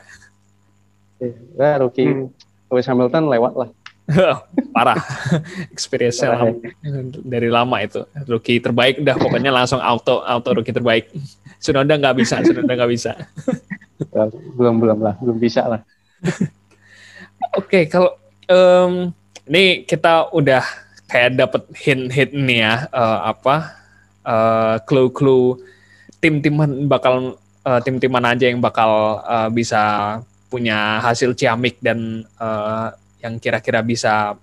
Wah, 1.55 1.75
rookie 1.79 2.05
Hmm. 2.05 2.29
Lewis 2.69 2.88
Hamilton 2.89 3.31
lewat 3.31 3.53
lah. 3.55 3.69
Parah. 4.75 4.99
Experience 5.73 6.21
Parah, 6.21 6.53
lama, 6.53 6.60
dari 7.25 7.49
lama 7.49 7.77
itu. 7.81 8.05
Rookie 8.29 8.62
terbaik 8.62 9.01
udah 9.01 9.15
pokoknya 9.17 9.49
langsung 9.49 9.81
auto 9.81 10.21
auto 10.21 10.49
rookie 10.53 10.75
terbaik. 10.75 11.10
Sunoda 11.58 11.97
nggak 11.97 12.15
bisa 12.19 12.43
Sunoda 12.45 12.73
nggak 12.73 12.91
bisa. 12.91 13.15
Belum 14.53 14.77
belum 14.77 14.99
lah. 15.01 15.15
Belum 15.17 15.38
bisa 15.39 15.65
lah. 15.65 15.81
Oke, 17.60 17.88
kalau 17.88 18.13
em, 18.45 19.10
ini 19.47 19.86
kita 19.88 20.29
udah 20.36 20.62
kayak 21.05 21.37
dapet 21.37 21.61
hint-hint 21.77 22.31
nih 22.33 22.59
ya 22.65 22.75
eh, 22.89 23.19
apa 23.29 23.55
eh, 24.25 24.75
clue-clue 24.83 25.61
tim-timan 26.17 26.89
bakal 26.89 27.37
eh, 27.61 27.79
tim-timan 27.85 28.25
aja 28.25 28.49
yang 28.49 28.59
bakal 28.59 29.21
eh, 29.21 29.49
bisa 29.53 29.81
punya 30.49 31.01
hasil 31.01 31.35
ciamik 31.37 31.77
dan 31.81 32.25
eh, 32.25 32.87
yang 33.21 33.37
kira-kira 33.37 33.85
bisa 33.85 34.33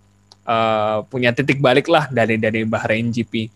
eh, 0.46 0.98
punya 1.10 1.34
titik 1.34 1.58
balik 1.58 1.90
lah 1.90 2.06
dari 2.10 2.38
dari 2.38 2.62
Bahrain 2.62 3.10
GP. 3.10 3.50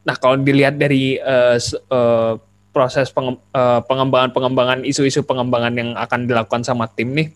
Nah, 0.00 0.16
kalau 0.16 0.40
dilihat 0.40 0.80
dari 0.80 1.20
s- 1.60 1.76
eh, 1.76 2.32
proses 2.72 3.12
penge- 3.12 3.42
pengembangan-pengembangan 3.84 4.86
isu-isu 4.86 5.26
pengembangan 5.26 5.74
yang 5.76 5.90
akan 5.92 6.24
dilakukan 6.24 6.62
sama 6.64 6.88
tim 6.88 7.12
nih, 7.12 7.28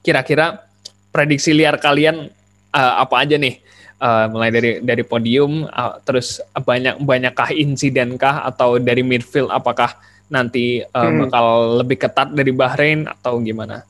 kira-kira 0.00 0.64
prediksi 1.12 1.52
liar 1.52 1.76
kalian 1.76 2.30
eh, 2.72 2.94
apa 2.96 3.26
aja 3.26 3.36
nih? 3.36 3.60
Eh, 3.96 4.26
mulai 4.28 4.52
dari 4.52 4.84
dari 4.84 5.00
podium, 5.08 5.64
eh, 5.64 5.94
terus 6.04 6.44
banyak 6.52 7.00
banyakkah 7.00 7.48
insiden 7.56 8.20
kah 8.20 8.44
atau 8.44 8.76
dari 8.76 9.00
midfield 9.00 9.48
apakah 9.48 9.88
nanti 10.28 10.84
eh, 10.84 10.92
Hmm. 10.92 11.24
bakal 11.24 11.80
lebih 11.80 12.04
ketat 12.04 12.28
dari 12.28 12.52
Bahrain 12.52 13.08
atau 13.08 13.40
gimana? 13.40 13.88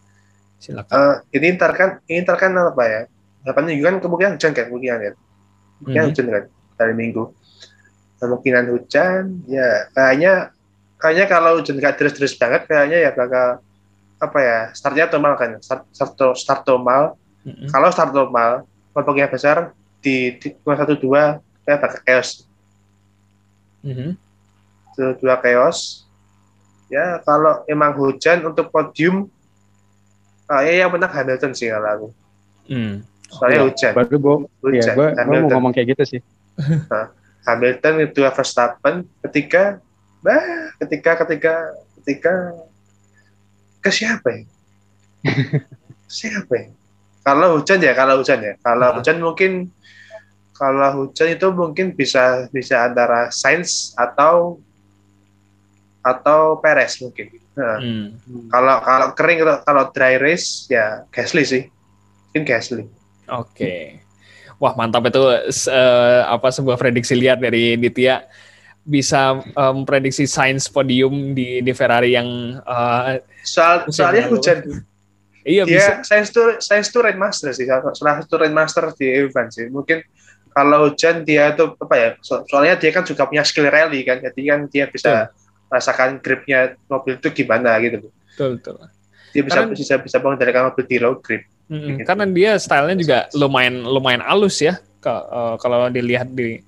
Silakan. 0.63 0.95
Eh, 0.95 1.15
ini 1.43 1.59
ntar 1.59 1.75
kan, 1.75 1.99
ini 2.07 2.23
ntar 2.23 2.39
kan 2.39 2.55
apa 2.55 2.83
ya? 2.87 3.01
Harapannya 3.43 3.75
juga 3.75 3.99
kan 3.99 3.99
kemungkinan 3.99 4.33
hujan 4.39 4.53
kan, 4.55 4.65
kemungkinan 4.71 4.99
kan. 5.03 5.15
Kemungkinan 5.83 6.05
Mhm. 6.07 6.11
hujan 6.15 6.27
kan, 6.31 6.45
dari 6.79 6.95
minggu. 6.95 7.23
Kemungkinan 8.23 8.65
hujan, 8.79 9.23
ya 9.51 9.91
kayaknya 9.91 10.33
kayaknya 11.03 11.27
kalau 11.27 11.51
hujan 11.59 11.83
nggak 11.83 11.99
terus-terus 11.99 12.39
banget, 12.39 12.71
kayaknya 12.71 12.99
ya 13.03 13.11
bakal 13.11 13.59
apa 14.17 14.39
ya 14.39 14.59
startnya 14.71 15.11
normal 15.11 15.35
kan, 15.35 15.51
start 15.59 15.83
start, 15.91 16.15
start 16.39 16.63
normal. 16.63 17.19
Mhm. 17.43 17.75
Kalau 17.75 17.91
start 17.91 18.15
normal, 18.15 18.71
kelompoknya 18.95 19.27
besar 19.27 19.75
di 20.01 20.33
dua 20.63 20.75
satu 20.75 20.95
dua 20.95 21.23
kayak 21.63 21.79
bakal 21.81 22.01
chaos, 22.03 22.31
Mhm. 23.83 24.15
satu 24.91 25.13
dua 25.19 25.37
chaos. 25.39 26.05
Ya 26.87 27.19
kalau 27.21 27.67
emang 27.67 27.93
hujan 27.95 28.47
untuk 28.47 28.71
podium, 28.71 29.27
kayaknya 30.47 30.75
yang 30.79 30.91
menang 30.91 31.11
Hamilton 31.11 31.53
sih 31.53 31.67
kalau 31.67 31.89
aku. 31.91 32.09
Hmm. 32.67 32.95
Soalnya 33.27 33.59
Iya. 33.59 33.67
hujan. 33.67 33.93
baru 33.93 34.17
gue 34.17 34.37
hujan. 34.63 34.87
ya 34.87 34.95
gue 34.95 35.07
mau 35.07 35.19
Hamilton. 35.19 35.51
ngomong 35.51 35.73
kayak 35.73 35.89
gitu 35.93 36.03
sih 36.07 36.21
Hamilton 37.47 37.95
kedua 38.07 38.31
Verstappen 38.31 38.95
ketika 39.21 39.83
bah 40.23 40.43
ketika 40.79 41.11
ketika 41.27 41.53
ketika 41.99 42.33
ke 43.79 43.91
siapa 43.91 44.29
ya 44.31 44.43
siapa 46.09 46.55
ya 46.55 46.67
kalau 47.27 47.59
hujan 47.59 47.83
ya 47.83 47.91
kalau 47.93 48.23
hujan 48.23 48.39
ya 48.39 48.55
kalau 48.63 48.87
Ah. 48.87 48.95
hujan 48.95 49.19
mungkin 49.19 49.53
kalau 50.55 50.91
hujan 51.03 51.35
itu 51.35 51.47
mungkin 51.51 51.91
bisa 51.93 52.47
bisa 52.49 52.87
antara 52.87 53.29
Sainz 53.29 53.71
atau 53.95 54.63
atau 56.01 56.57
Perez 56.57 57.03
mungkin 57.03 57.35
Nah, 57.57 57.81
Hmm. 57.81 58.13
kalau 58.53 58.77
kalau 58.81 59.07
kering 59.17 59.39
kalau- 59.41 59.63
kalau 59.65 59.83
dry 59.91 60.21
race 60.21 60.69
ya 60.69 61.09
Gasly 61.09 61.41
sih 61.43 61.63
mungkin 62.29 62.45
Gasly 62.45 62.85
Oke. 63.27 63.97
Wah 64.57 64.73
mantap 64.73 65.09
itu 65.09 65.25
eh, 65.67 66.21
apa 66.23 66.49
sebuah 66.49 66.77
prediksi 66.77 67.17
liar 67.17 67.37
dari 67.37 67.75
Ditya 67.75 68.29
bisa 68.79 69.41
memprediksi 69.73 70.25
sains 70.25 70.69
podium 70.69 71.33
di 71.33 71.59
di 71.59 71.73
Ferrari 71.73 72.13
yang 72.13 72.29
eh, 72.61 73.25
soal 73.41 73.89
soalnya 73.89 74.29
lalu. 74.29 74.37
hujan 74.37 74.59
iya 75.47 75.63
bisa 75.63 76.03
dia 76.03 76.05
Sainz 76.05 76.29
tuh 76.35 76.59
Sainz 76.59 76.91
tuh 76.91 77.07
Rainmaster 77.07 77.55
sih 77.55 77.65
salah 77.71 77.95
satu 77.95 78.35
Rainmaster 78.37 78.91
di 78.99 79.07
event 79.07 79.49
sih 79.49 79.71
mungkin 79.71 80.03
kalau 80.51 80.91
hujan 80.91 81.23
dia 81.23 81.55
tuh 81.55 81.79
apa 81.79 81.95
ya 81.95 82.09
so- 82.21 82.43
soalnya 82.51 82.75
dia 82.75 82.91
kan 82.91 83.07
juga 83.07 83.25
punya 83.25 83.47
skill 83.47 83.71
rally 83.71 84.03
kan 84.03 84.19
jadi 84.19 84.41
kan 84.51 84.61
dia 84.67 84.85
bisa 84.91 85.31
rasakan 85.67 86.19
gripnya 86.19 86.75
mobil 86.87 87.15
itu 87.17 87.29
gimana 87.31 87.79
gitu 87.79 88.11
betul 88.35 88.59
betul. 88.59 88.75
dia 89.31 89.43
bisa 89.47 89.57
Karena- 89.63 89.73
bisa 89.73 89.95
bisa 90.03 90.17
mengendalikan 90.19 90.69
mobil 90.69 90.85
di 90.85 90.99
road 90.99 91.21
grip 91.23 91.47
Mm-mm, 91.67 91.99
Gitu. 91.99 92.07
Karena 92.07 92.25
dia 92.31 92.51
stylenya 92.63 92.95
juga 92.95 93.19
lumayan 93.35 93.83
lumayan 93.83 94.23
halus 94.23 94.63
ya. 94.63 94.79
Eh, 95.03 95.55
kalau 95.59 95.91
dilihat 95.91 96.31
di 96.31 96.63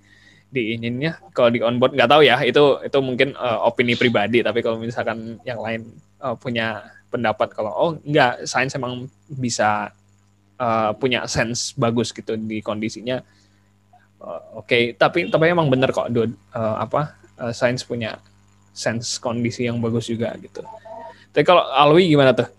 di 0.50 0.74
ininya, 0.74 1.22
kalau 1.30 1.54
di 1.54 1.62
onboard 1.62 1.94
nggak 1.94 2.10
tahu 2.10 2.26
ya. 2.26 2.42
Itu 2.42 2.82
itu 2.82 2.98
mungkin 2.98 3.30
eh, 3.30 3.58
opini 3.62 3.94
pribadi. 3.94 4.42
Tapi 4.42 4.58
kalau 4.58 4.74
misalkan 4.82 5.38
yang 5.46 5.62
lain 5.62 5.86
eh, 6.18 6.34
punya 6.42 6.82
pendapat 7.08 7.48
kalau 7.52 7.72
oh 7.72 7.90
nggak, 8.04 8.44
sains 8.44 8.76
emang 8.76 9.08
bisa 9.26 9.92
eh, 10.60 10.90
punya 10.96 11.24
sense 11.24 11.72
bagus 11.76 12.12
gitu 12.12 12.36
di 12.36 12.60
kondisinya. 12.60 13.20
Uh, 14.18 14.58
Oke, 14.58 14.66
okay. 14.66 14.82
tapi 14.98 15.30
tapi 15.30 15.46
emang 15.46 15.70
bener 15.70 15.94
kok, 15.94 16.10
do, 16.10 16.26
uh, 16.26 16.74
apa 16.82 17.14
uh, 17.38 17.54
sains 17.54 17.86
punya 17.86 18.18
sense 18.74 19.22
kondisi 19.22 19.70
yang 19.70 19.78
bagus 19.78 20.10
juga 20.10 20.34
gitu. 20.42 20.66
Tapi 21.30 21.44
kalau 21.46 21.62
Alwi 21.62 22.10
gimana 22.10 22.34
tuh? 22.34 22.50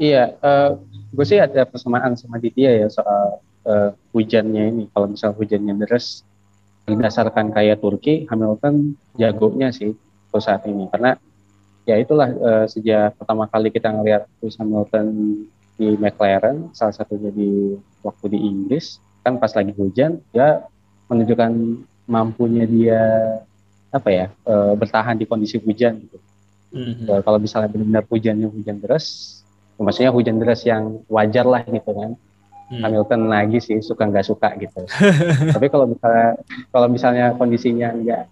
Iya, 0.00 0.32
uh, 0.40 0.80
gue 1.12 1.26
sih 1.26 1.36
ada 1.36 1.68
persamaan 1.68 2.16
sama 2.16 2.40
Ditya 2.40 2.86
ya 2.86 2.88
soal 2.88 3.42
uh, 3.68 3.90
hujannya 4.16 4.70
ini. 4.70 4.84
Kalau 4.94 5.12
misal 5.12 5.36
hujannya 5.36 5.76
deras, 5.76 6.24
berdasarkan 6.88 7.52
kayak 7.52 7.82
Turki, 7.82 8.24
Hamilton 8.30 8.96
jagonya 9.18 9.74
sih 9.74 9.92
untuk 9.92 10.40
saat 10.40 10.64
ini. 10.64 10.88
Karena 10.88 11.18
ya 11.88 11.96
itulah 11.96 12.28
uh, 12.28 12.66
sejak 12.68 13.16
pertama 13.16 13.48
kali 13.48 13.72
kita 13.72 13.88
ngelihat 13.88 14.28
Lewis 14.44 14.60
Hamilton 14.60 15.06
di 15.78 15.94
McLaren, 15.96 16.74
salah 16.74 16.92
satunya 16.92 17.30
di 17.30 17.78
waktu 18.02 18.34
di 18.34 18.38
Inggris, 18.44 18.98
kan 19.22 19.38
pas 19.38 19.54
lagi 19.54 19.70
hujan 19.78 20.18
dia 20.34 20.66
menunjukkan 21.06 21.52
mampunya 22.10 22.64
dia 22.66 23.02
apa 23.88 24.08
ya 24.10 24.26
e, 24.44 24.54
bertahan 24.76 25.16
di 25.16 25.24
kondisi 25.24 25.56
hujan 25.62 26.02
gitu. 26.02 26.18
Mm-hmm. 26.74 27.06
E, 27.08 27.12
kalau 27.24 27.38
misalnya 27.40 27.68
benar-benar 27.72 28.04
hujannya 28.10 28.48
hujan 28.50 28.76
deras, 28.82 29.38
ya 29.78 29.80
maksudnya 29.86 30.12
hujan 30.12 30.36
deras 30.42 30.60
yang 30.66 31.00
wajar 31.08 31.46
lah 31.46 31.62
gitu 31.64 31.90
kan. 31.94 32.18
Mm. 32.68 32.82
Hamilton 32.84 33.22
lagi 33.32 33.58
sih 33.64 33.78
suka 33.80 34.04
nggak 34.08 34.26
suka 34.28 34.52
gitu. 34.60 34.84
Tapi 35.56 35.66
kalau 35.72 35.88
misalnya 35.88 36.28
kalau 36.68 36.88
misalnya 36.90 37.26
kondisinya 37.38 37.88
nggak 37.96 38.22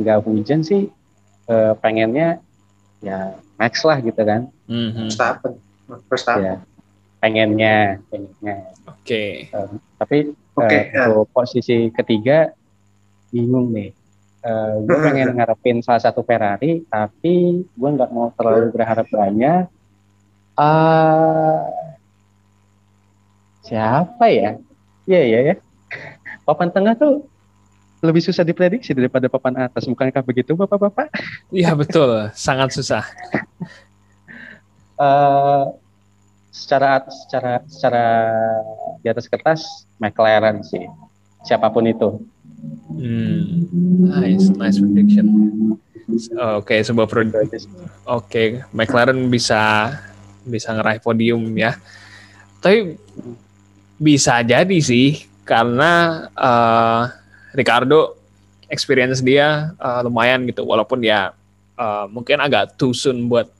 nggak 0.00 0.18
hujan 0.26 0.60
sih 0.60 0.90
e, 1.48 1.56
pengennya 1.80 2.42
ya 3.00 3.36
max 3.56 3.84
lah 3.84 3.98
gitu 4.00 4.20
kan. 4.20 4.48
Mm-hmm. 4.68 5.08
Verstappen. 5.08 5.52
Verstappen. 6.08 6.44
Ya, 6.44 6.54
pengennya 7.20 8.00
pengennya 8.08 8.72
oke 8.88 9.04
okay. 9.04 9.52
uh, 9.52 9.68
tapi 10.00 10.32
okay, 10.56 10.88
uh, 10.96 11.20
ya. 11.20 11.28
posisi 11.28 11.92
ketiga 11.92 12.56
bingung 13.28 13.70
nih 13.76 13.92
uh, 14.42 14.80
gue 14.80 14.98
pengen 15.04 15.36
ngarepin 15.36 15.84
salah 15.84 16.00
satu 16.00 16.24
Ferrari 16.24 16.82
tapi 16.88 17.62
gue 17.62 17.90
nggak 17.92 18.10
mau 18.10 18.32
terlalu 18.32 18.72
berharap 18.72 19.04
banyak 19.12 19.68
uh, 20.56 21.60
siapa 23.68 24.24
ya 24.32 24.56
iya 25.04 25.20
iya 25.28 25.40
ya 25.52 25.54
papan 26.48 26.72
tengah 26.72 26.96
tuh 26.96 27.28
lebih 28.00 28.24
susah 28.24 28.44
diprediksi 28.44 28.96
daripada 28.96 29.28
papan 29.28 29.68
atas 29.68 29.84
bukankah 29.84 30.24
begitu 30.24 30.56
bapak-bapak 30.56 31.12
iya 31.52 31.76
betul 31.76 32.32
sangat 32.32 32.72
susah 32.72 33.04
uh, 35.00 35.68
secara 36.50 37.04
secara 37.08 37.52
secara 37.68 38.06
di 39.00 39.08
atas 39.08 39.26
kertas 39.30 39.88
McLaren 40.00 40.60
sih 40.64 40.84
siapa 41.44 41.72
pun 41.72 41.88
itu. 41.88 42.20
Hmm, 42.92 43.64
nice, 44.04 44.52
nice 44.52 44.76
prediction. 44.76 45.26
Oke, 46.60 46.76
okay, 46.76 46.80
sebuah 46.84 47.08
produk. 47.08 47.46
Oke, 47.46 47.62
okay, 48.04 48.46
McLaren 48.76 49.30
bisa 49.32 49.94
bisa 50.44 50.74
ngeraih 50.74 51.00
podium 51.00 51.40
ya. 51.56 51.78
Tapi 52.60 52.98
bisa 53.96 54.44
jadi 54.44 54.76
sih 54.80 55.24
karena 55.48 56.26
uh, 56.36 57.08
Ricardo 57.54 58.16
experience 58.70 59.18
dia 59.18 59.74
uh, 59.78 60.00
lumayan 60.06 60.46
gitu, 60.46 60.62
walaupun 60.62 61.02
ya 61.02 61.34
uh, 61.74 62.06
mungkin 62.06 62.38
agak 62.38 62.78
too 62.78 62.94
soon 62.94 63.26
buat 63.26 63.50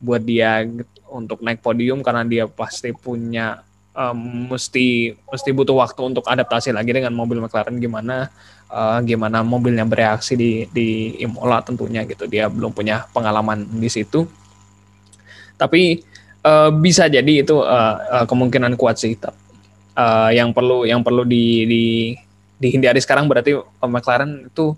buat 0.00 0.22
dia 0.22 0.64
untuk 1.10 1.42
naik 1.42 1.60
podium 1.60 2.00
karena 2.00 2.22
dia 2.22 2.44
pasti 2.46 2.94
punya 2.94 3.60
um, 3.92 4.48
mesti 4.48 5.12
mesti 5.28 5.50
butuh 5.50 5.76
waktu 5.76 6.00
untuk 6.06 6.24
adaptasi 6.24 6.70
lagi 6.70 6.94
dengan 6.94 7.12
mobil 7.12 7.42
McLaren. 7.42 7.76
Gimana 7.82 8.30
uh, 8.70 8.98
gimana 9.02 9.42
mobilnya 9.42 9.84
bereaksi 9.84 10.38
di 10.38 10.64
di 10.70 11.18
Imola 11.18 11.60
tentunya 11.60 12.06
gitu. 12.06 12.30
Dia 12.30 12.46
belum 12.46 12.70
punya 12.72 13.10
pengalaman 13.10 13.66
di 13.66 13.90
situ. 13.90 14.24
Tapi 15.58 16.00
uh, 16.46 16.70
bisa 16.72 17.10
jadi 17.10 17.44
itu 17.44 17.60
uh, 17.60 17.94
uh, 18.22 18.24
kemungkinan 18.24 18.78
kuat 18.78 18.96
sih. 18.96 19.18
Uh, 19.98 20.30
yang 20.32 20.54
perlu 20.54 20.88
yang 20.88 21.04
perlu 21.04 21.26
di, 21.26 21.66
di 21.66 21.84
dihindari 22.60 23.00
sekarang 23.00 23.24
berarti 23.24 23.56
McLaren 23.88 24.52
itu 24.52 24.76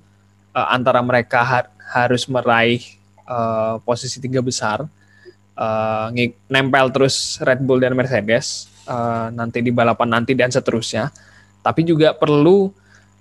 uh, 0.55 0.69
antara 0.71 1.03
mereka 1.03 1.43
ha 1.43 1.61
harus 1.93 2.25
meraih 2.31 2.81
uh, 3.27 3.77
posisi 3.85 4.23
tiga 4.23 4.41
besar 4.41 4.87
uh, 5.59 6.09
nempel 6.49 6.89
terus 6.95 7.37
Red 7.43 7.61
Bull 7.61 7.83
dan 7.83 7.93
Mercedes 7.93 8.71
uh, 8.89 9.29
nanti 9.35 9.61
di 9.61 9.75
balapan 9.75 10.09
nanti 10.09 10.33
dan 10.33 10.49
seterusnya. 10.49 11.13
Tapi 11.63 11.87
juga 11.87 12.17
perlu 12.17 12.73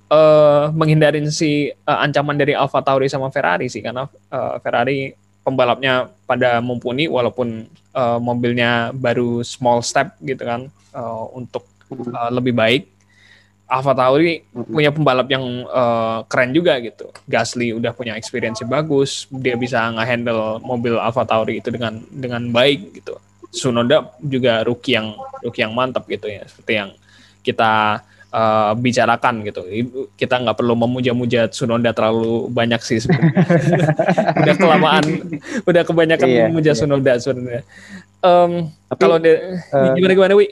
uh, 0.09 0.65
menghindari 0.73 1.21
si 1.29 1.69
uh, 1.69 1.99
ancaman 2.01 2.37
dari 2.39 2.57
Alfa 2.57 2.81
Tauri 2.81 3.11
sama 3.11 3.29
Ferrari 3.29 3.69
sih 3.69 3.83
karena 3.83 4.07
uh, 4.07 4.55
Ferrari 4.63 5.13
pembalapnya 5.41 6.09
pada 6.29 6.61
mumpuni 6.61 7.09
walaupun 7.09 7.65
uh, 7.97 8.19
mobilnya 8.21 8.93
baru 8.93 9.41
small 9.41 9.81
step 9.81 10.13
gitu 10.21 10.45
kan 10.45 10.69
uh, 10.93 11.25
untuk 11.33 11.65
uh, 12.13 12.29
lebih 12.29 12.53
baik 12.53 12.83
Alfa 13.71 13.95
Tauri 13.95 14.43
punya 14.51 14.91
pembalap 14.91 15.31
yang 15.31 15.63
uh, 15.71 16.27
keren 16.27 16.51
juga 16.51 16.75
gitu. 16.83 17.07
Gasly 17.23 17.71
udah 17.71 17.95
punya 17.95 18.19
experience 18.19 18.59
bagus, 18.67 19.31
dia 19.31 19.55
bisa 19.55 19.79
nge-handle 19.95 20.59
mobil 20.59 20.99
Alfa 20.99 21.23
Tauri 21.23 21.63
itu 21.63 21.71
dengan 21.71 22.03
dengan 22.11 22.51
baik 22.51 22.99
gitu. 22.99 23.15
Sunoda 23.47 24.11
juga 24.19 24.67
rookie 24.67 24.99
yang 24.99 25.15
rookie 25.39 25.63
yang 25.63 25.71
mantap 25.71 26.03
gitu 26.11 26.27
ya, 26.27 26.43
seperti 26.43 26.83
yang 26.83 26.91
kita 27.47 28.03
uh, 28.35 28.75
bicarakan 28.75 29.47
gitu. 29.47 29.63
Kita 30.19 30.43
nggak 30.43 30.59
perlu 30.59 30.75
memuja-muja 30.75 31.47
Sunoda 31.55 31.95
terlalu 31.95 32.51
banyak 32.51 32.83
sih 32.83 32.99
udah 34.43 34.55
kelamaan, 34.59 35.03
udah 35.63 35.83
kebanyakan 35.87 36.27
iya, 36.27 36.51
memuja 36.51 36.75
iya. 36.75 36.79
Sunoda 36.79 37.15
sebenarnya. 37.23 37.63
Um, 38.19 38.67
kalau 38.99 39.15
de, 39.15 39.63
uh, 39.71 39.95
gimana 39.95 40.11
gimana 40.11 40.33
Wi? 40.35 40.51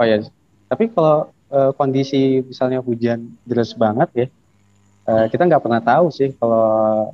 Oh 0.00 0.04
ya, 0.04 0.24
tapi 0.72 0.88
kalau 0.92 1.35
uh, 1.56 1.72
kondisi 1.72 2.44
misalnya 2.44 2.84
hujan 2.84 3.24
deras 3.48 3.72
banget 3.72 4.08
ya, 4.12 4.26
uh, 5.08 5.26
kita 5.32 5.48
nggak 5.48 5.62
pernah 5.64 5.80
tahu 5.80 6.12
sih 6.12 6.36
kalau 6.36 7.08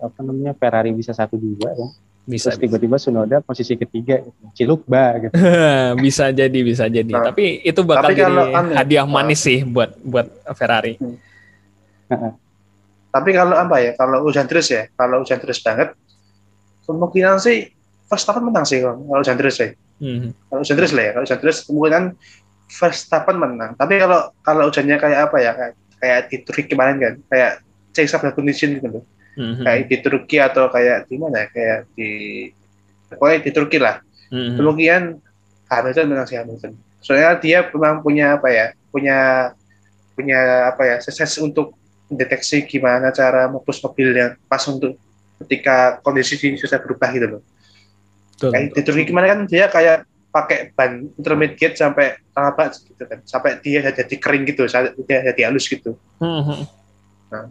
apa 0.00 0.18
namanya 0.24 0.56
Ferrari 0.56 0.90
bisa 0.96 1.12
satu 1.12 1.36
dua 1.36 1.68
ya. 1.76 1.88
Bisa 2.24 2.56
tiba-tiba 2.56 2.96
Sunoda 2.96 3.44
posisi 3.44 3.76
ketiga 3.76 4.16
gitu. 4.24 4.48
Cilukba 4.56 5.28
gitu. 5.28 5.34
bisa 6.04 6.32
jadi, 6.32 6.58
bisa 6.64 6.88
jadi. 6.88 7.12
Nah, 7.12 7.28
Tapi 7.28 7.60
itu 7.60 7.84
bakal 7.84 8.16
jadi 8.16 8.24
anu, 8.32 8.72
hadiah 8.72 9.04
manis 9.04 9.44
sih 9.44 9.60
buat 9.60 9.92
buat 10.00 10.32
Ferrari. 10.56 10.96
Hmm. 10.96 11.20
Tapi 13.12 13.30
kalau 13.36 13.52
apa 13.60 13.76
ya? 13.76 13.92
Kalau 13.92 14.24
hujan 14.24 14.48
terus 14.48 14.72
ya, 14.72 14.88
kalau 14.96 15.20
hujan 15.20 15.36
terus 15.36 15.60
banget, 15.60 15.92
kemungkinan 16.88 17.44
sih 17.44 17.68
Verstappen 18.08 18.48
menang 18.48 18.64
sih 18.64 18.80
kalau 18.80 19.20
hujan 19.20 19.36
terus 19.36 19.60
ya. 19.60 19.76
Hmm. 20.00 20.32
Kalau 20.48 20.60
hujan 20.64 20.76
terus 20.80 20.92
lah 20.96 21.04
ya, 21.04 21.10
kalau 21.12 21.24
hujan 21.28 21.38
terus 21.44 21.58
kemungkinan 21.68 22.04
Verstappen 22.74 23.38
menang. 23.38 23.78
Tapi 23.78 24.02
kalau 24.02 24.34
kalau 24.42 24.66
hujannya 24.66 24.98
kayak 24.98 25.30
apa 25.30 25.36
ya 25.38 25.52
kayak, 25.54 25.74
kayak 26.02 26.20
di 26.26 26.36
Turki 26.42 26.62
kemarin 26.66 26.96
kan, 26.98 27.14
kayak 27.30 27.52
change 27.94 28.10
of 28.10 28.26
condition 28.34 28.74
gitu 28.82 28.88
loh. 28.90 29.04
Mm-hmm. 29.38 29.62
Kayak 29.62 29.80
di 29.86 29.96
Turki 30.02 30.36
atau 30.42 30.64
kayak 30.70 31.06
di 31.06 31.14
mana 31.18 31.46
ya? 31.46 31.48
Kayak 31.54 31.78
di 31.94 32.10
pokoknya 33.14 33.38
di 33.46 33.50
Turki 33.54 33.78
lah. 33.78 33.96
Mm-hmm. 34.34 34.56
Kemudian 34.58 35.02
Hamilton 35.70 36.06
menang 36.10 36.26
si 36.26 36.34
Hamilton. 36.34 36.72
Soalnya 36.98 37.38
dia 37.38 37.58
memang 37.70 38.02
punya 38.02 38.34
apa 38.34 38.48
ya? 38.50 38.66
Punya 38.90 39.18
punya 40.18 40.70
apa 40.74 40.82
ya? 40.82 40.96
Sukses 40.98 41.38
untuk 41.38 41.78
mendeteksi 42.10 42.66
gimana 42.66 43.14
cara 43.14 43.46
modus 43.46 43.78
mobil 43.82 44.14
yang 44.14 44.34
pas 44.50 44.62
untuk 44.66 44.98
ketika 45.46 45.98
kondisi 46.02 46.38
sudah 46.58 46.78
berubah 46.82 47.10
gitu 47.14 47.26
loh. 47.38 47.42
Betul, 48.34 48.50
kayak 48.50 48.64
betul. 48.70 48.74
di 48.74 48.82
Turki 48.82 49.04
kemarin 49.10 49.28
kan 49.30 49.40
dia 49.46 49.66
kayak 49.70 49.98
pakai 50.34 50.74
ban 50.74 51.06
intermediate 51.14 51.78
sampai 51.78 52.18
apa 52.34 52.74
gitu 52.74 53.06
kan. 53.06 53.22
Sampai 53.22 53.62
dia 53.62 53.86
jadi 53.86 54.14
kering 54.18 54.50
gitu 54.50 54.66
dia 55.06 55.22
jadi 55.30 55.46
halus 55.46 55.70
gitu. 55.70 55.94
Hmm. 56.18 56.66
nah. 57.30 57.46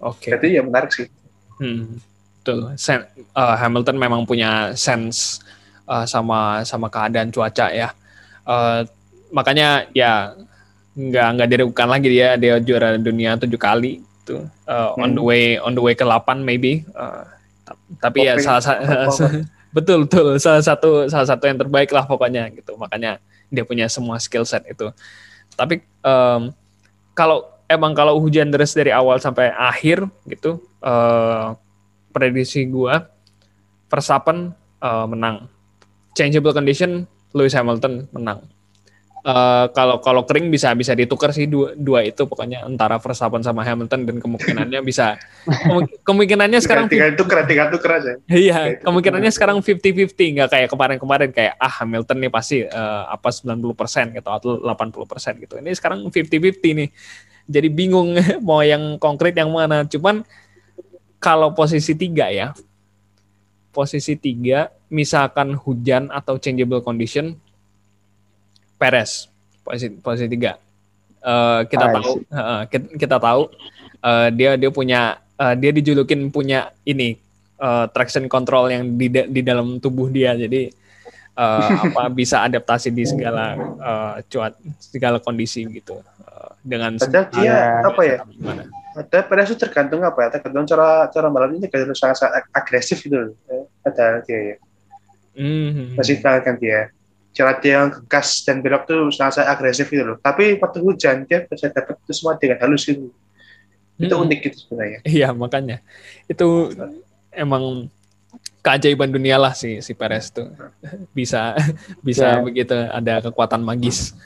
Oke. 0.00 0.32
Okay. 0.32 0.40
jadi 0.40 0.46
ya 0.58 0.62
menarik 0.64 0.88
sih. 0.96 1.12
Hmm. 1.60 2.00
tuh 2.46 2.72
Sen, 2.80 3.04
uh, 3.36 3.56
Hamilton 3.60 4.00
memang 4.00 4.24
punya 4.24 4.72
sense 4.72 5.44
uh, 5.84 6.08
sama 6.08 6.64
sama 6.64 6.88
keadaan 6.88 7.28
cuaca 7.28 7.68
ya. 7.68 7.92
Uh, 8.48 8.88
makanya 9.28 9.84
ya 9.92 10.32
nggak 10.96 11.28
nggak 11.36 11.48
diragukan 11.52 11.88
lagi 11.92 12.08
dia 12.08 12.40
dia 12.40 12.56
juara 12.56 12.96
dunia 12.96 13.36
tujuh 13.36 13.60
kali 13.60 14.00
tuh 14.24 14.48
uh, 14.64 14.96
hmm. 14.96 15.04
on 15.04 15.10
the 15.12 15.20
way 15.20 15.44
on 15.60 15.76
the 15.76 15.82
way 15.84 15.92
ke 15.92 16.06
8 16.06 16.40
maybe. 16.40 16.88
Uh, 16.96 17.28
tapi 18.00 18.24
ya 18.24 18.40
salah 18.40 18.64
satu 18.64 19.44
betul 19.70 20.04
betul. 20.04 20.36
Salah 20.40 20.64
satu 20.64 21.06
salah 21.06 21.28
satu 21.28 21.44
yang 21.48 21.58
terbaik 21.58 21.90
lah 21.92 22.04
pokoknya 22.04 22.50
gitu. 22.52 22.74
Makanya 22.76 23.22
dia 23.48 23.64
punya 23.64 23.86
semua 23.88 24.20
skill 24.20 24.44
set 24.44 24.66
itu. 24.68 24.90
Tapi 25.54 25.80
um, 26.04 26.52
kalau 27.16 27.46
emang 27.70 27.92
kalau 27.96 28.20
hujan 28.20 28.50
deras 28.52 28.76
dari 28.76 28.90
awal 28.90 29.18
sampai 29.18 29.50
akhir 29.54 30.06
gitu 30.28 30.60
uh, 30.82 31.54
prediksi 32.12 32.66
gua 32.66 33.08
Verstappen 33.88 34.52
uh, 34.84 35.06
menang. 35.08 35.48
Changeable 36.12 36.52
condition 36.52 37.06
Lewis 37.32 37.54
Hamilton 37.54 38.10
menang 38.10 38.42
Eh, 39.18 39.66
kalau 39.74 39.98
kalau 39.98 40.22
kering 40.22 40.46
bisa 40.46 40.70
bisa 40.78 40.94
ditukar 40.94 41.34
sih 41.34 41.50
dua, 41.50 41.74
dua 41.74 42.06
itu 42.06 42.22
pokoknya 42.22 42.62
antara 42.62 43.02
Verstappen 43.02 43.42
sama 43.42 43.66
Hamilton 43.66 44.06
dan 44.06 44.16
kemungkinannya 44.22 44.78
bisa 44.78 45.18
kemung- 45.42 45.90
kemungkinannya 46.06 46.62
sekarang 46.62 46.86
tinggal 46.86 47.18
tuker 47.18 47.42
tinggal 47.42 47.66
tuker 47.74 47.90
aja 47.98 48.12
Iya, 48.30 48.78
kemungkinannya 48.78 49.34
sekarang 49.34 49.58
50-50 49.58 50.38
nggak 50.38 50.48
kayak 50.54 50.68
kemarin-kemarin 50.70 51.30
kayak 51.34 51.58
ah 51.58 51.72
Hamilton 51.82 52.16
nih 52.22 52.30
pasti 52.30 52.62
eh, 52.62 53.02
apa 53.10 53.28
90% 53.34 54.14
gitu 54.14 54.28
atau 54.30 54.62
80% 54.62 55.42
gitu. 55.42 55.54
Ini 55.58 55.70
sekarang 55.74 56.06
50-50 56.06 56.78
nih. 56.78 56.88
Jadi 57.50 57.68
bingung 57.74 58.14
mau 58.46 58.62
yang 58.62 59.02
konkret 59.02 59.34
yang 59.34 59.50
mana. 59.50 59.82
Cuman 59.82 60.22
kalau 61.18 61.50
posisi 61.58 61.98
tiga 61.98 62.30
ya, 62.30 62.54
posisi 63.74 64.14
tiga 64.14 64.70
misalkan 64.88 65.58
hujan 65.58 66.06
atau 66.14 66.38
changeable 66.38 66.86
condition, 66.86 67.34
Perez 68.78 69.26
posisi 69.66 69.92
posisi 70.00 70.26
tiga. 70.30 70.56
Eh, 71.18 71.60
kita 71.68 71.86
tahu, 71.92 72.12
eh, 72.24 72.62
kita, 72.70 72.86
kita 72.96 73.16
tahu 73.20 73.42
eh, 74.00 74.28
dia 74.32 74.50
dia 74.56 74.70
punya 74.72 75.20
eh, 75.36 75.54
dia 75.58 75.70
dijulukin 75.74 76.30
punya 76.32 76.72
ini 76.88 77.18
eh, 77.58 77.86
traction 77.92 78.30
control 78.30 78.72
yang 78.72 78.82
di 78.96 79.10
di 79.10 79.40
dalam 79.44 79.76
tubuh 79.82 80.08
dia. 80.08 80.32
Jadi 80.38 80.72
eh, 81.36 81.70
apa 81.84 82.08
bisa 82.08 82.46
adaptasi 82.46 82.94
di 82.94 83.04
segala 83.04 83.58
eh, 83.58 84.14
cuat 84.30 84.56
segala 84.80 85.20
kondisi 85.20 85.66
gitu. 85.68 86.00
Eh, 86.00 86.50
dengan 86.64 86.96
padahal 86.96 87.26
dia 87.34 87.56
apa 87.84 88.02
ya? 88.06 88.18
gimana. 88.24 88.64
Ada 88.98 89.22
pada 89.30 89.46
itu 89.46 89.54
tergantung 89.54 90.02
apa 90.02 90.26
ya? 90.26 90.28
Tergantung 90.38 90.66
cara 90.70 91.06
cara 91.12 91.28
balapnya 91.28 91.68
kan 91.70 91.92
sangat 91.94 92.16
sangat 92.24 92.46
agresif 92.54 93.04
gitu 93.04 93.34
ada 93.88 94.06
dia 94.26 94.38
ya. 94.54 94.56
Mhm. 95.38 95.94
masih 95.94 96.18
banget 96.18 96.42
kan 96.50 96.54
dia 96.58 96.90
cara 97.38 97.54
dia 97.62 97.86
yang 97.86 98.02
gas 98.10 98.42
dan 98.42 98.58
belok 98.58 98.82
tuh 98.84 99.14
sangat 99.14 99.38
sangat 99.38 99.48
agresif 99.54 99.86
gitu 99.86 100.02
loh. 100.02 100.18
Tapi 100.18 100.58
waktu 100.58 100.78
hujan 100.82 101.22
dia 101.22 101.46
bisa 101.46 101.70
dapat 101.70 101.94
itu 102.02 102.10
semua 102.10 102.34
dengan 102.34 102.58
halus 102.58 102.82
gitu. 102.82 103.14
Itu 103.94 104.14
Mhm. 104.14 104.22
unik 104.26 104.38
gitu 104.42 104.56
sebenarnya. 104.66 104.98
Iya 105.06 105.30
makanya. 105.30 105.78
Itu 106.26 106.74
emang 107.30 107.86
keajaiban 108.58 109.14
dunia 109.14 109.38
lah 109.38 109.54
si 109.54 109.78
si 109.78 109.94
Perez 109.94 110.34
tuh. 110.34 110.50
Bisa 111.14 111.54
bisa 112.06 112.38
Ya. 112.38 112.42
begitu 112.42 112.74
ada 112.74 113.22
kekuatan 113.22 113.62
magis. 113.62 114.18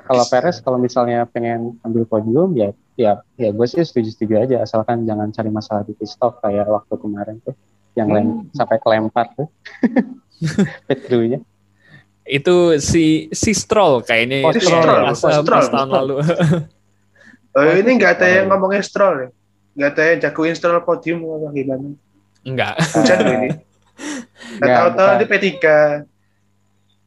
Kalau 0.00 0.24
Perez 0.24 0.56
kalau 0.64 0.78
misalnya 0.80 1.28
pengen 1.28 1.76
ambil 1.84 2.08
podium 2.08 2.56
ya 2.56 2.70
ya 2.96 3.20
ya 3.36 3.52
gue 3.52 3.66
sih 3.68 3.84
setuju 3.84 4.08
setuju 4.08 4.34
aja. 4.40 4.56
Asalkan 4.64 5.04
jangan 5.04 5.28
cari 5.28 5.52
masalah 5.52 5.84
di 5.84 5.92
pit 5.92 6.08
stop 6.08 6.40
kayak 6.40 6.64
waktu 6.64 6.94
kemarin 6.96 7.36
tuh. 7.44 7.52
Yang 7.92 8.08
lem, 8.12 8.28
sampai 8.52 8.76
kelempar 8.76 9.26
tuh. 9.32 9.48
Pit 10.86 11.00
crew-nya. 11.08 11.40
Itu 12.28 12.54
si 12.76 13.04
si 13.30 13.50
Stroll 13.50 14.02
kayaknya 14.02 14.42
Oh, 14.42 14.50
itu 14.50 14.60
Stroll. 14.60 14.82
pas, 14.82 15.14
Stroll. 15.14 15.46
pas 15.46 15.66
tahun 15.66 15.90
lalu. 15.90 16.16
oh, 17.56 17.72
ini 17.72 17.90
nggak 17.94 18.12
ada 18.14 18.26
yang 18.28 18.44
Oh. 18.44 18.50
ngomongin 18.52 18.82
stroll 18.82 19.16
ya 19.18 19.28
nggak 19.72 19.90
ada 19.90 20.02
yang 20.06 20.18
jagoin 20.22 20.52
stroll 20.52 20.80
podium 20.80 21.20
apa 21.22 21.48
gimana 21.52 21.88
Enggak. 22.42 22.74
hujan 22.92 23.18
loh 23.18 23.34
ini 23.34 23.48
Nggak, 24.58 24.76
tahu-tahu 24.76 25.08
bukan. 25.08 25.20
di 25.20 25.26
P3 25.26 25.44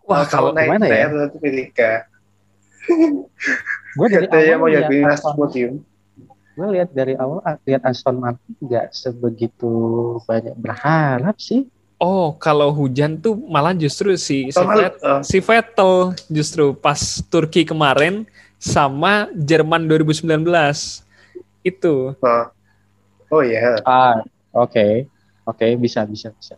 Wah 0.04 0.24
kalau 0.26 0.50
naik 0.52 0.68
gimana 0.68 0.86
ya? 0.86 1.06
naik 1.06 1.28
itu 1.28 1.38
P3 1.38 1.60
gue 3.90 4.08
dari 4.08 4.16
nggak 4.20 4.26
ada 4.28 4.40
yang 4.40 4.58
awal 4.58 4.62
mau 4.62 4.70
jagoin 4.72 5.06
Aston, 5.08 5.34
podium 5.36 5.74
gue 6.52 6.68
lihat 6.72 6.90
dari 6.92 7.14
awal 7.16 7.38
ah, 7.42 7.56
lihat 7.62 7.82
Aston 7.84 8.16
Martin 8.18 8.54
nggak 8.60 8.88
sebegitu 8.92 9.74
banyak 10.22 10.56
berharap 10.56 11.38
sih. 11.38 11.64
Oh 12.00 12.34
kalau 12.40 12.72
hujan 12.74 13.20
tuh 13.20 13.36
malah 13.36 13.76
justru 13.76 14.16
si 14.16 14.50
si, 14.50 14.56
Tahun 14.56 14.68
lalu, 14.72 14.82
Vet- 14.88 15.02
eh, 15.04 15.22
si 15.22 15.38
Vettel 15.44 15.94
justru 16.32 16.74
pas 16.74 17.00
Turki 17.28 17.68
kemarin 17.68 18.24
sama 18.60 19.28
Jerman 19.36 19.88
2019 19.88 20.26
itu. 21.64 22.16
oh. 22.16 22.46
oh 23.30 23.42
iya 23.44 23.78
Ah 23.86 24.24
oke 24.56 25.06
oke 25.46 25.66
bisa 25.78 26.02
bisa 26.08 26.34
bisa 26.34 26.56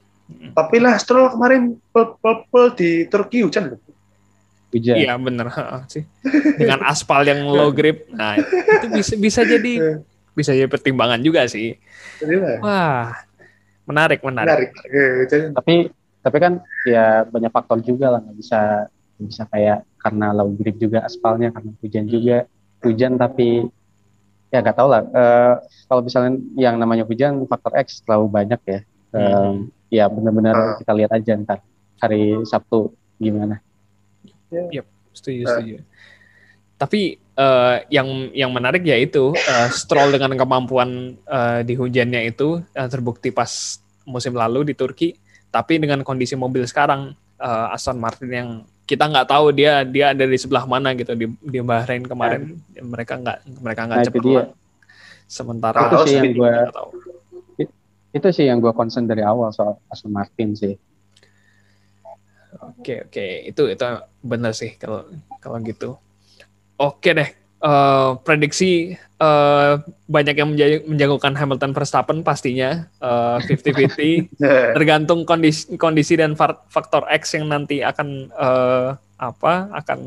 tapi 0.56 0.80
lah 0.80 0.96
stroll 0.96 1.28
kemarin 1.28 1.76
pul 1.92 2.66
di 2.72 3.04
Turki 3.12 3.44
hujan 3.44 3.76
loh 3.76 3.80
hujan. 4.72 4.96
Iya 4.96 5.14
bener 5.20 5.48
sih. 5.92 6.04
Dengan 6.56 6.88
aspal 6.88 7.28
yang 7.28 7.44
low 7.44 7.70
grip, 7.78 8.08
nah 8.16 8.39
itu 8.39 8.88
bisa 8.88 9.14
bisa 9.20 9.42
jadi 9.44 10.00
bisa 10.38 10.56
jadi 10.56 10.72
pertimbangan 10.72 11.20
juga 11.20 11.44
sih. 11.52 11.76
Wah 12.64 13.12
menarik 13.84 14.20
menarik. 14.22 14.48
menarik. 14.48 14.72
Eh, 14.88 15.20
jadi- 15.28 15.52
Tapi 15.52 15.76
tapi 16.22 16.38
kan 16.38 16.54
ya 16.86 17.26
banyak 17.26 17.50
faktor 17.50 17.82
juga 17.82 18.14
lah. 18.14 18.20
Nggak 18.22 18.38
bisa 18.38 18.60
nggak 19.18 19.28
bisa 19.28 19.44
kayak 19.48 19.80
karena 19.98 20.28
low 20.32 20.50
grip 20.52 20.78
juga 20.78 21.02
aspalnya 21.02 21.50
karena 21.50 21.72
hujan 21.78 22.06
juga. 22.06 22.38
Hujan 22.82 23.14
tapi 23.16 23.66
ya 24.50 24.60
nggak 24.60 24.76
tahu 24.76 24.88
lah. 24.90 25.02
Eh, 25.06 25.54
kalau 25.88 26.02
misalnya 26.02 26.32
yang 26.56 26.76
namanya 26.76 27.06
hujan 27.06 27.42
faktor 27.46 27.74
X 27.78 28.02
terlalu 28.02 28.28
banyak 28.28 28.62
ya. 28.66 28.80
Eh, 29.12 29.52
ya 29.92 30.06
benar-benar 30.08 30.56
Ah. 30.56 30.76
kita 30.78 30.92
lihat 30.94 31.12
aja 31.12 31.32
ntar 31.38 31.60
hari 32.00 32.38
Sabtu 32.44 32.90
gimana. 33.18 33.60
Setuju 34.50 34.82
Eh. 35.44 35.48
setuju. 35.48 35.76
Tapi 36.78 37.02
eh, 37.42 37.76
yang 37.89 38.08
yang 38.38 38.52
menarik 38.54 38.86
ya 38.86 38.98
itu 39.02 39.34
eh, 39.34 39.68
Stroll 39.74 40.14
dengan 40.14 40.38
kemampuan 40.38 41.18
eh, 41.18 41.60
di 41.66 41.74
hujannya 41.74 42.30
itu 42.30 42.62
eh, 42.78 42.88
terbukti 42.88 43.34
pas 43.34 43.50
musim 44.06 44.38
lalu 44.38 44.70
di 44.70 44.74
Turki. 44.78 45.18
Tapi 45.52 45.82
dengan 45.82 46.06
kondisi 46.06 46.38
mobil 46.38 46.64
sekarang 46.70 47.18
eh, 47.42 47.74
Aston 47.74 47.98
Martin 47.98 48.30
yang 48.30 48.50
kita 48.86 49.08
nggak 49.08 49.28
tahu 49.30 49.56
dia 49.56 49.88
dia 49.88 50.12
ada 50.12 50.26
di 50.28 50.38
sebelah 50.38 50.68
mana 50.68 50.92
gitu 50.94 51.16
di 51.16 51.26
di 51.39 51.58
Bahrain 51.64 52.04
kemarin 52.04 52.60
mereka 52.84 53.18
nggak 53.18 53.38
mereka 53.64 53.82
nggak 53.88 54.00
Nah, 54.04 54.22
dia. 54.22 54.44
Sementara 55.32 55.88
Itu 55.88 56.12
sih 56.12 56.20
yang 56.20 56.36
tahu. 56.76 56.89
itu 58.12 58.28
sih 58.36 58.44
yang 58.52 58.60
gue 58.60 58.76
concern 58.76 59.08
dari 59.08 59.24
awal 59.24 59.56
soal 59.56 59.80
Aston 59.88 60.12
Martin 60.12 60.52
sih 60.52 60.76
Oke 62.62 63.08
oke 63.08 63.26
itu 63.48 63.64
itu 63.72 63.86
benar 64.22 64.52
sih 64.52 64.76
kalau 64.76 65.08
kalau 65.39 65.58
gitu. 65.64 65.96
Oke 66.82 67.14
deh. 67.14 67.30
Eh, 67.62 68.12
prediksi 68.26 68.98
eh, 68.98 69.74
banyak 70.10 70.34
yang 70.34 70.50
menja- 70.50 70.82
menjagokan 70.82 71.38
Hamilton 71.38 71.78
Verstappen 71.78 72.26
pastinya 72.26 72.90
eh, 72.98 73.38
50-50 73.38 74.42
tergantung 74.76 75.22
kondisi 75.30 75.78
kondisi 75.78 76.18
dan 76.18 76.34
faktor 76.74 77.06
X 77.06 77.38
yang 77.38 77.46
nanti 77.46 77.86
akan 77.86 78.34
eh, 78.34 78.90
apa 79.22 79.54
akan 79.78 80.00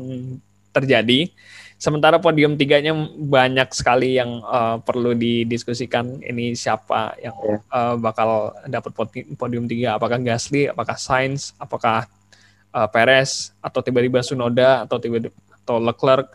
terjadi. 0.75 1.31
Sementara 1.79 2.19
podium 2.19 2.59
tiganya 2.59 2.91
banyak 3.15 3.71
sekali 3.71 4.19
yang 4.19 4.43
eh, 4.43 4.77
perlu 4.83 5.15
didiskusikan. 5.15 6.19
Ini 6.27 6.59
siapa 6.59 7.15
yang 7.23 7.39
eh, 7.55 7.95
bakal 7.95 8.51
dapat 8.67 8.91
podi- 8.91 9.31
podium 9.39 9.63
tiga? 9.63 9.95
Apakah 9.95 10.19
Gasly? 10.19 10.67
Apakah 10.67 10.99
Sainz? 10.99 11.55
Apakah 11.55 12.03
eh, 12.75 12.87
Perez? 12.91 13.55
Atau 13.63 13.79
tiba-tiba 13.79 14.19
Sunoda? 14.19 14.83
Atau 14.83 14.99
tiba 14.99 15.23
atau 15.63 15.79
Leclerc? 15.79 16.27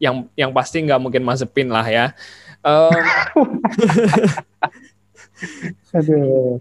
Yang 0.00 0.32
yang 0.34 0.50
pasti 0.56 0.80
nggak 0.80 0.98
mungkin 0.98 1.22
Mazepin 1.22 1.68
lah 1.68 1.86
ya. 1.86 2.16
Aduh 5.96 6.60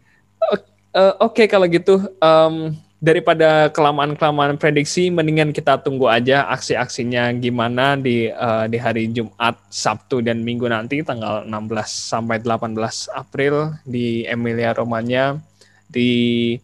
Eh, 0.90 1.14
Oke 1.22 1.46
kalau 1.46 1.70
gitu 1.70 2.02
em, 2.18 2.74
daripada 2.98 3.70
kelamaan-kelamaan 3.70 4.58
prediksi, 4.58 5.14
mendingan 5.14 5.54
kita 5.54 5.78
tunggu 5.78 6.10
aja 6.10 6.50
aksi-aksinya 6.50 7.30
gimana 7.38 7.94
di 7.94 8.34
eh, 8.34 8.66
di 8.66 8.78
hari 8.82 9.06
Jumat, 9.14 9.62
Sabtu 9.70 10.26
dan 10.26 10.42
Minggu 10.42 10.66
nanti 10.66 11.06
tanggal 11.06 11.46
16 11.46 11.86
sampai 11.86 12.42
18 12.42 12.74
April 13.14 13.78
di 13.86 14.26
Emilia 14.26 14.74
Romagna 14.74 15.38
di 15.86 16.58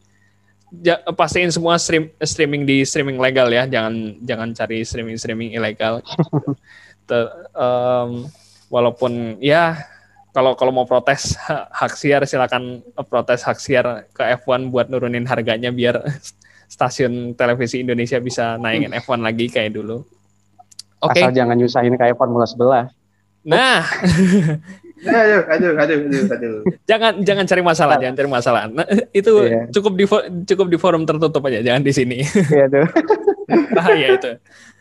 ja- 0.82 1.04
pastiin 1.12 1.52
semua 1.52 1.78
stream, 1.78 2.10
streaming 2.18 2.64
di 2.64 2.82
streaming 2.82 3.18
legal 3.18 3.48
ya, 3.48 3.66
jangan 3.66 3.94
jangan 4.22 4.50
cari 4.52 4.82
streaming 4.82 5.18
streaming 5.18 5.52
ilegal. 5.54 6.02
Em, 7.06 8.26
walaupun 8.66 9.38
ya 9.38 9.78
kalau 10.34 10.58
kalau 10.58 10.74
mau 10.74 10.90
protes 10.90 11.38
ha- 11.38 11.70
hak 11.70 11.94
siar 11.94 12.26
silakan 12.26 12.82
protes 13.06 13.46
hak 13.46 13.62
siar 13.62 14.10
ke 14.10 14.26
F1 14.42 14.74
buat 14.74 14.90
nurunin 14.90 15.22
harganya 15.30 15.70
biar 15.70 16.02
stasiun 16.74 17.38
televisi 17.38 17.86
Indonesia 17.86 18.18
bisa 18.18 18.58
naikin 18.58 18.90
F1 18.90 19.22
lagi 19.22 19.54
kayak 19.54 19.78
dulu. 19.78 20.02
Oke. 20.98 21.22
asal 21.22 21.30
jangan 21.30 21.54
nyusahin 21.54 21.94
kayak 21.94 22.18
Formula 22.18 22.50
11 22.50 22.90
Nah, 23.46 23.86
aduh 25.06 25.42
aduh 25.46 25.72
aduh 25.78 25.98
aduh 26.10 26.24
aduh 26.34 26.56
jangan 26.90 27.22
jangan 27.22 27.46
cari 27.46 27.62
masalah, 27.62 27.96
jangan 28.02 28.16
cari 28.18 28.30
masalah. 28.30 28.62
Nah, 28.70 28.86
itu 29.14 29.32
Iya. 29.46 29.62
cukup 29.70 29.94
di 29.98 30.06
cukup 30.50 30.68
di 30.74 30.78
forum 30.82 31.04
tertutup 31.06 31.46
aja, 31.46 31.62
jangan 31.62 31.82
di 31.86 31.94
sini. 31.94 32.18
Iya 32.50 32.66
tuh 32.68 32.86
bahaya 33.78 34.08
itu 34.18 34.32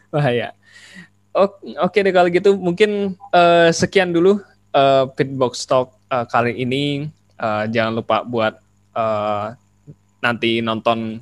bahaya 0.09 0.49
oke 1.83 1.99
deh 2.01 2.15
kalau 2.15 2.29
gitu 2.33 2.57
mungkin 2.57 3.19
eh, 3.35 3.69
sekian 3.75 4.15
dulu 4.15 4.41
eh, 4.73 5.05
Pitbox 5.13 5.69
Talk 5.69 5.93
eh, 6.09 6.25
kali 6.31 6.57
ini 6.65 7.11
Eh, 7.35 7.65
jangan 7.75 7.93
lupa 7.99 8.23
buat 8.23 8.55
eh, 8.95 9.47
nanti 10.23 10.63
nonton 10.63 11.19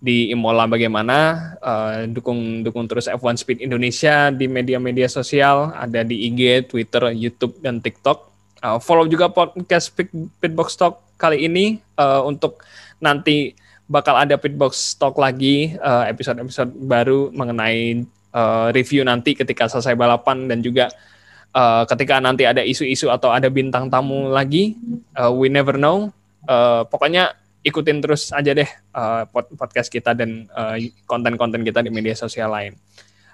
di 0.00 0.32
Imola 0.32 0.64
bagaimana. 0.64 1.52
Uh, 1.60 2.08
dukung 2.08 2.64
dukung 2.64 2.88
terus 2.88 3.04
F1 3.04 3.36
Speed 3.36 3.60
Indonesia 3.60 4.32
di 4.32 4.48
media-media 4.48 5.12
sosial, 5.12 5.76
ada 5.76 6.00
di 6.00 6.24
IG, 6.24 6.72
Twitter, 6.72 7.12
YouTube 7.12 7.60
dan 7.60 7.84
TikTok. 7.84 8.29
Uh, 8.60 8.76
follow 8.76 9.08
juga 9.08 9.32
podcast 9.32 9.92
Pitbox 10.40 10.76
Talk 10.76 11.00
kali 11.16 11.48
ini 11.48 11.80
uh, 11.96 12.20
untuk 12.28 12.60
nanti 13.00 13.56
bakal 13.88 14.20
ada 14.20 14.36
Pitbox 14.36 15.00
Talk 15.00 15.16
lagi 15.16 15.74
episode-episode 15.80 16.68
uh, 16.68 16.84
baru 16.84 17.32
mengenai 17.32 18.04
uh, 18.34 18.68
review 18.70 19.02
nanti 19.02 19.34
ketika 19.34 19.66
selesai 19.66 19.96
balapan 19.96 20.46
dan 20.46 20.62
juga 20.62 20.92
uh, 21.54 21.82
ketika 21.86 22.18
nanti 22.22 22.46
ada 22.46 22.62
isu-isu 22.62 23.10
atau 23.10 23.30
ada 23.34 23.50
bintang 23.50 23.90
tamu 23.90 24.30
lagi, 24.30 24.78
uh, 25.18 25.30
we 25.30 25.50
never 25.50 25.76
know. 25.78 26.10
Uh, 26.46 26.86
pokoknya 26.88 27.36
ikutin 27.60 28.00
terus 28.00 28.32
aja 28.32 28.56
deh 28.56 28.68
uh, 28.96 29.28
podcast 29.32 29.92
kita 29.92 30.16
dan 30.16 30.48
konten-konten 31.04 31.60
uh, 31.60 31.66
kita 31.66 31.84
di 31.84 31.90
media 31.92 32.16
sosial 32.16 32.48
lain. 32.48 32.72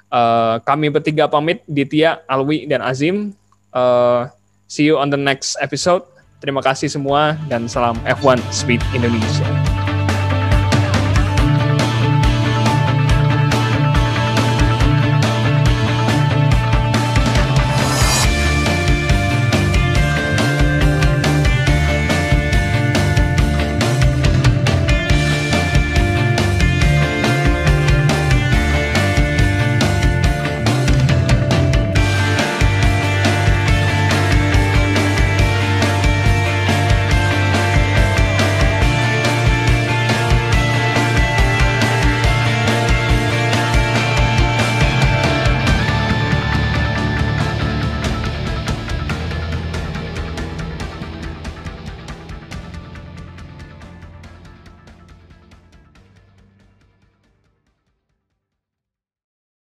Uh, 0.07 0.63
kami 0.63 0.91
bertiga 0.91 1.27
pamit, 1.27 1.63
Ditya, 1.67 2.23
Alwi, 2.27 2.67
dan 2.67 2.83
Azim. 2.83 3.35
Uh, 3.75 4.31
see 4.71 4.87
you 4.87 4.99
on 4.99 5.11
the 5.11 5.19
next 5.19 5.59
episode. 5.59 6.07
Terima 6.39 6.61
kasih 6.63 6.93
semua 6.93 7.35
dan 7.49 7.67
salam 7.67 7.97
F1 8.05 8.39
Speed 8.53 8.85
Indonesia. 8.93 9.66